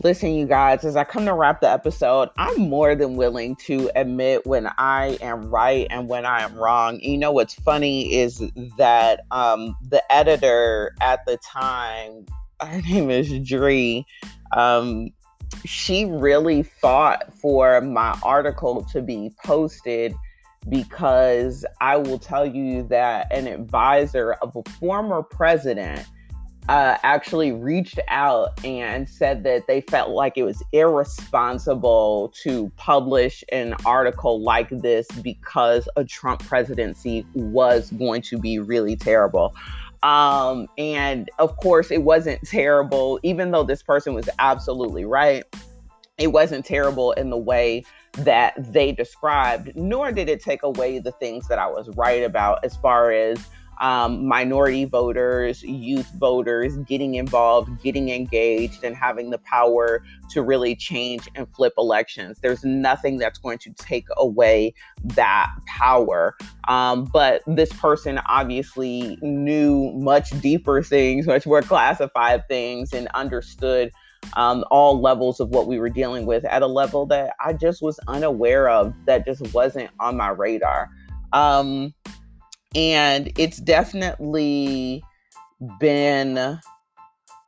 Listen, 0.05 0.35
you 0.35 0.45
guys, 0.45 0.85
as 0.85 0.95
I 0.95 1.03
come 1.03 1.25
to 1.25 1.33
wrap 1.33 1.61
the 1.61 1.71
episode, 1.71 2.29
I'm 2.37 2.69
more 2.69 2.93
than 2.93 3.15
willing 3.15 3.55
to 3.65 3.89
admit 3.95 4.45
when 4.45 4.69
I 4.77 5.17
am 5.19 5.49
right 5.49 5.87
and 5.89 6.07
when 6.07 6.27
I 6.27 6.43
am 6.43 6.53
wrong. 6.53 6.99
You 6.99 7.17
know 7.17 7.31
what's 7.31 7.55
funny 7.55 8.13
is 8.13 8.37
that 8.77 9.21
um, 9.31 9.75
the 9.81 10.03
editor 10.13 10.93
at 11.01 11.25
the 11.25 11.37
time, 11.37 12.27
her 12.61 12.83
name 12.83 13.09
is 13.09 13.33
Dree, 13.49 14.05
um, 14.55 15.09
she 15.65 16.05
really 16.05 16.61
fought 16.61 17.33
for 17.33 17.81
my 17.81 18.15
article 18.21 18.83
to 18.91 19.01
be 19.01 19.31
posted 19.43 20.13
because 20.69 21.65
I 21.81 21.97
will 21.97 22.19
tell 22.19 22.45
you 22.45 22.83
that 22.89 23.33
an 23.33 23.47
advisor 23.47 24.33
of 24.33 24.55
a 24.55 24.69
former 24.79 25.23
president 25.23 26.05
uh, 26.67 26.97
actually 27.03 27.51
reached 27.51 27.99
out 28.07 28.63
and 28.65 29.07
said 29.07 29.43
that 29.43 29.67
they 29.67 29.81
felt 29.81 30.09
like 30.09 30.37
it 30.37 30.43
was 30.43 30.63
irresponsible 30.71 32.33
to 32.43 32.71
publish 32.75 33.43
an 33.51 33.75
article 33.85 34.41
like 34.41 34.69
this 34.69 35.07
because 35.21 35.87
a 35.95 36.03
Trump 36.03 36.43
presidency 36.43 37.25
was 37.33 37.91
going 37.91 38.21
to 38.23 38.39
be 38.39 38.57
really 38.57 38.95
terrible. 38.95 39.55
Um, 40.01 40.67
and 40.77 41.29
of 41.39 41.55
course, 41.57 41.91
it 41.91 42.03
wasn't 42.03 42.41
terrible, 42.47 43.19
even 43.23 43.51
though 43.51 43.63
this 43.63 43.83
person 43.83 44.13
was 44.13 44.29
absolutely 44.39 45.05
right. 45.05 45.43
It 46.17 46.27
wasn't 46.27 46.65
terrible 46.65 47.11
in 47.13 47.29
the 47.29 47.37
way 47.37 47.83
that 48.19 48.53
they 48.71 48.91
described, 48.91 49.75
nor 49.75 50.11
did 50.11 50.29
it 50.29 50.41
take 50.41 50.63
away 50.63 50.99
the 50.99 51.11
things 51.13 51.47
that 51.47 51.59
I 51.59 51.67
was 51.67 51.89
right 51.95 52.23
about 52.23 52.63
as 52.63 52.75
far 52.77 53.11
as 53.11 53.37
um, 53.79 54.25
minority 54.27 54.85
voters, 54.85 55.63
youth 55.63 56.09
voters 56.17 56.77
getting 56.77 57.15
involved, 57.15 57.81
getting 57.83 58.09
engaged, 58.09 58.83
and 58.83 58.95
having 58.95 59.29
the 59.29 59.37
power 59.39 60.03
to 60.31 60.41
really 60.41 60.75
change 60.75 61.29
and 61.35 61.47
flip 61.55 61.73
elections. 61.77 62.39
There's 62.41 62.63
nothing 62.63 63.17
that's 63.17 63.37
going 63.39 63.57
to 63.59 63.73
take 63.73 64.07
away 64.17 64.73
that 65.03 65.51
power. 65.65 66.35
Um, 66.67 67.05
but 67.05 67.41
this 67.47 67.71
person 67.73 68.19
obviously 68.29 69.17
knew 69.21 69.91
much 69.93 70.29
deeper 70.41 70.81
things, 70.81 71.27
much 71.27 71.45
more 71.45 71.61
classified 71.61 72.47
things, 72.47 72.93
and 72.93 73.07
understood 73.13 73.91
um, 74.33 74.63
all 74.71 74.99
levels 74.99 75.39
of 75.39 75.49
what 75.49 75.67
we 75.67 75.79
were 75.79 75.89
dealing 75.89 76.25
with 76.25 76.45
at 76.45 76.61
a 76.61 76.67
level 76.67 77.05
that 77.07 77.35
I 77.43 77.53
just 77.53 77.81
was 77.81 77.99
unaware 78.07 78.69
of, 78.69 78.93
that 79.05 79.25
just 79.25 79.53
wasn't 79.53 79.91
on 79.99 80.17
my 80.17 80.29
radar. 80.29 80.89
Um, 81.33 81.93
and 82.75 83.31
it's 83.37 83.57
definitely 83.57 85.03
been 85.79 86.59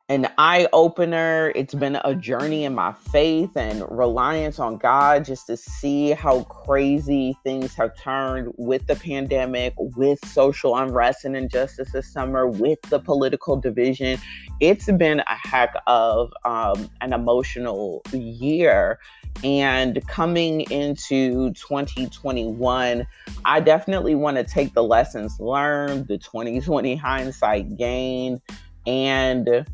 an 0.09 0.29
eye 0.37 0.69
opener. 0.71 1.51
It's 1.53 1.73
been 1.73 1.99
a 2.05 2.15
journey 2.15 2.63
in 2.63 2.73
my 2.73 2.93
faith 3.11 3.57
and 3.57 3.83
reliance 3.89 4.57
on 4.57 4.77
God 4.77 5.25
just 5.25 5.47
to 5.47 5.57
see 5.57 6.11
how 6.11 6.43
crazy 6.43 7.37
things 7.43 7.73
have 7.75 7.97
turned 7.97 8.53
with 8.57 8.87
the 8.87 8.95
pandemic, 8.95 9.73
with 9.77 10.25
social 10.25 10.77
unrest 10.77 11.25
and 11.25 11.35
injustice 11.35 11.91
this 11.91 12.11
summer, 12.11 12.47
with 12.47 12.81
the 12.83 12.99
political 12.99 13.57
division. 13.57 14.17
It's 14.61 14.89
been 14.93 15.19
a 15.19 15.35
heck 15.35 15.73
of 15.87 16.31
um, 16.45 16.89
an 17.01 17.11
emotional 17.11 18.01
year. 18.13 18.99
And 19.43 20.05
coming 20.07 20.61
into 20.71 21.51
2021, 21.53 23.05
I 23.43 23.59
definitely 23.59 24.15
want 24.15 24.37
to 24.37 24.43
take 24.43 24.73
the 24.73 24.83
lessons 24.83 25.37
learned, 25.39 26.07
the 26.07 26.17
2020 26.17 26.95
hindsight 26.95 27.77
gained, 27.77 28.41
and 28.87 29.65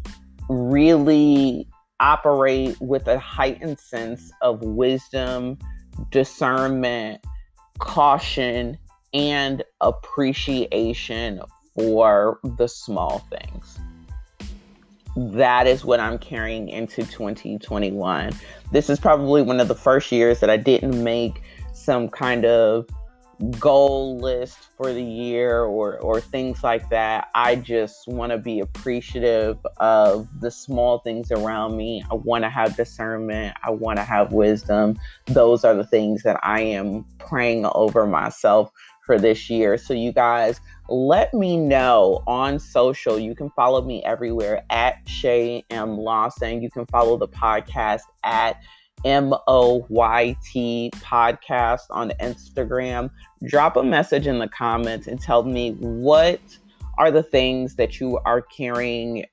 really 0.53 1.67
operate 1.99 2.79
with 2.79 3.07
a 3.07 3.17
heightened 3.17 3.79
sense 3.79 4.31
of 4.41 4.61
wisdom, 4.61 5.57
discernment, 6.11 7.23
caution, 7.79 8.77
and 9.13 9.63
appreciation 9.81 11.41
for 11.75 12.39
the 12.57 12.67
small 12.67 13.19
things. 13.29 13.79
That 15.15 15.67
is 15.67 15.85
what 15.85 15.99
I'm 15.99 16.17
carrying 16.17 16.69
into 16.69 17.03
2021. 17.03 18.33
This 18.71 18.89
is 18.89 18.99
probably 18.99 19.43
one 19.43 19.59
of 19.59 19.67
the 19.67 19.75
first 19.75 20.11
years 20.11 20.39
that 20.39 20.49
I 20.49 20.57
didn't 20.57 21.03
make 21.03 21.41
some 21.73 22.09
kind 22.09 22.45
of 22.45 22.87
goal 23.59 24.17
list 24.19 24.57
for 24.77 24.93
the 24.93 25.03
year 25.03 25.63
or 25.63 25.97
or 25.99 26.21
things 26.21 26.63
like 26.63 26.89
that. 26.89 27.29
I 27.35 27.55
just 27.55 28.07
want 28.07 28.31
to 28.31 28.37
be 28.37 28.59
appreciative 28.59 29.57
of 29.77 30.27
the 30.39 30.51
small 30.51 30.99
things 30.99 31.31
around 31.31 31.75
me. 31.75 32.03
I 32.11 32.15
want 32.15 32.43
to 32.43 32.49
have 32.49 32.75
discernment. 32.75 33.55
I 33.63 33.71
want 33.71 33.97
to 33.97 34.03
have 34.03 34.31
wisdom. 34.31 34.99
Those 35.25 35.63
are 35.65 35.73
the 35.73 35.85
things 35.85 36.23
that 36.23 36.39
I 36.43 36.61
am 36.61 37.05
praying 37.19 37.65
over 37.73 38.05
myself 38.05 38.71
for 39.05 39.17
this 39.19 39.49
year. 39.49 39.77
So 39.77 39.93
you 39.93 40.11
guys 40.11 40.61
let 40.89 41.33
me 41.33 41.57
know 41.57 42.23
on 42.27 42.59
social. 42.59 43.19
You 43.19 43.35
can 43.35 43.49
follow 43.51 43.81
me 43.81 44.03
everywhere 44.03 44.63
at 44.69 44.97
Shay 45.07 45.65
M. 45.69 45.97
Lawson. 45.97 46.61
You 46.61 46.69
can 46.69 46.85
follow 46.85 47.17
the 47.17 47.27
podcast 47.27 48.01
at 48.23 48.61
M 49.05 49.33
O 49.47 49.85
Y 49.89 50.35
T 50.45 50.91
podcast 50.97 51.81
on 51.89 52.11
Instagram. 52.21 53.09
Drop 53.45 53.75
a 53.75 53.83
message 53.83 54.27
in 54.27 54.39
the 54.39 54.47
comments 54.47 55.07
and 55.07 55.19
tell 55.19 55.43
me 55.43 55.71
what 55.79 56.39
are 56.97 57.11
the 57.11 57.23
things 57.23 57.75
that 57.75 57.99
you 57.99 58.19
are 58.25 58.41
carrying 58.41 59.25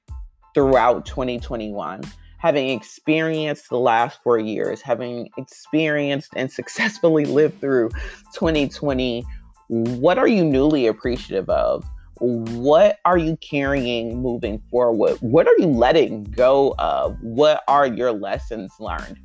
throughout 0.54 1.06
2021. 1.06 2.02
Having 2.38 2.70
experienced 2.70 3.68
the 3.68 3.78
last 3.78 4.22
four 4.22 4.38
years, 4.38 4.80
having 4.80 5.28
experienced 5.36 6.30
and 6.36 6.50
successfully 6.60 7.24
lived 7.24 7.60
through 7.60 7.90
2020, 8.34 9.24
what 9.68 10.18
are 10.18 10.28
you 10.28 10.44
newly 10.44 10.86
appreciative 10.86 11.48
of? 11.48 11.84
What 12.18 12.98
are 13.04 13.16
you 13.16 13.36
carrying 13.38 14.20
moving 14.20 14.60
forward? 14.70 15.16
What 15.20 15.46
are 15.46 15.56
you 15.58 15.66
letting 15.66 16.24
go 16.24 16.74
of? 16.78 17.16
What 17.22 17.62
are 17.68 17.86
your 17.86 18.12
lessons 18.12 18.72
learned? 18.78 19.18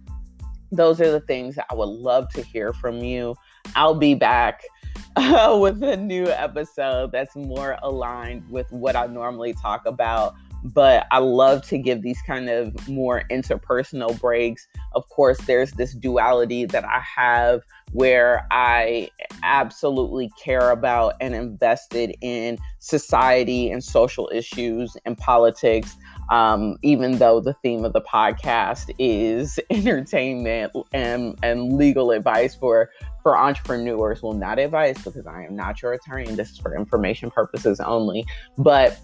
Those 0.72 1.02
are 1.02 1.12
the 1.12 1.22
things 1.22 1.56
that 1.56 1.66
I 1.70 1.76
would 1.76 1.90
love 1.90 2.30
to 2.34 2.42
hear 2.42 2.74
from 2.74 3.00
you. 3.00 3.36
I'll 3.76 3.96
be 3.96 4.16
back 4.16 4.64
uh, 5.16 5.58
with 5.60 5.82
a 5.84 5.98
new 5.98 6.28
episode 6.28 7.12
that's 7.12 7.36
more 7.36 7.78
aligned 7.82 8.50
with 8.50 8.72
what 8.72 8.96
I 8.96 9.08
normally 9.08 9.54
talk 9.54 9.86
about. 9.86 10.36
But 10.64 11.06
I 11.12 11.20
love 11.20 11.62
to 11.68 11.78
give 11.78 12.02
these 12.02 12.20
kind 12.26 12.50
of 12.50 12.90
more 12.90 13.24
interpersonal 13.30 14.20
breaks. 14.20 14.68
Of 14.96 15.08
course, 15.10 15.38
there's 15.46 15.72
this 15.74 15.94
duality 15.94 16.66
that 16.66 16.84
I 16.84 17.00
have 17.02 17.62
where 17.92 18.48
I 18.50 19.10
absolutely 19.44 20.32
care 20.44 20.72
about 20.72 21.14
and 21.22 21.36
invested 21.36 22.16
in 22.22 22.58
society 22.80 23.70
and 23.70 23.84
social 23.84 24.28
issues 24.34 24.98
and 25.06 25.16
politics 25.16 25.96
um, 26.30 26.78
even 26.82 27.18
though 27.18 27.40
the 27.40 27.54
theme 27.62 27.86
of 27.86 27.94
the 27.94 28.02
podcast 28.02 28.94
is 29.00 29.60
entertainment 29.70 30.74
and, 30.94 31.38
and 31.44 31.74
legal 31.74 32.12
advice 32.12 32.56
for 32.56 32.90
for 33.24 33.38
entrepreneurs. 33.40 34.22
Well, 34.22 34.34
not 34.34 34.60
advice 34.60 35.04
because 35.04 35.26
I 35.26 35.46
am 35.46 35.56
not 35.56 35.82
your 35.82 35.94
attorney. 35.94 36.32
This 36.36 36.52
is 36.52 36.60
for 36.60 36.76
information 36.76 37.32
purposes 37.32 37.80
only. 37.80 38.24
But 38.56 39.00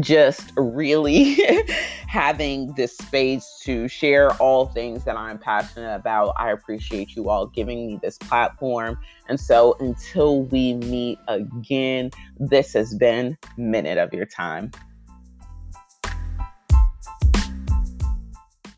just 0.00 0.52
really 0.56 1.38
having 2.08 2.72
this 2.74 2.96
space 2.96 3.60
to 3.62 3.86
share 3.86 4.32
all 4.34 4.66
things 4.66 5.04
that 5.04 5.16
I'm 5.16 5.38
passionate 5.38 5.94
about. 5.94 6.34
I 6.36 6.50
appreciate 6.50 7.14
you 7.14 7.30
all 7.30 7.46
giving 7.46 7.86
me 7.86 7.98
this 8.02 8.18
platform. 8.18 8.98
And 9.28 9.38
so 9.38 9.76
until 9.78 10.42
we 10.42 10.74
meet 10.74 11.18
again, 11.28 12.10
this 12.38 12.72
has 12.72 12.94
been 12.94 13.38
Minute 13.56 13.98
of 13.98 14.12
Your 14.12 14.26
Time. 14.26 14.72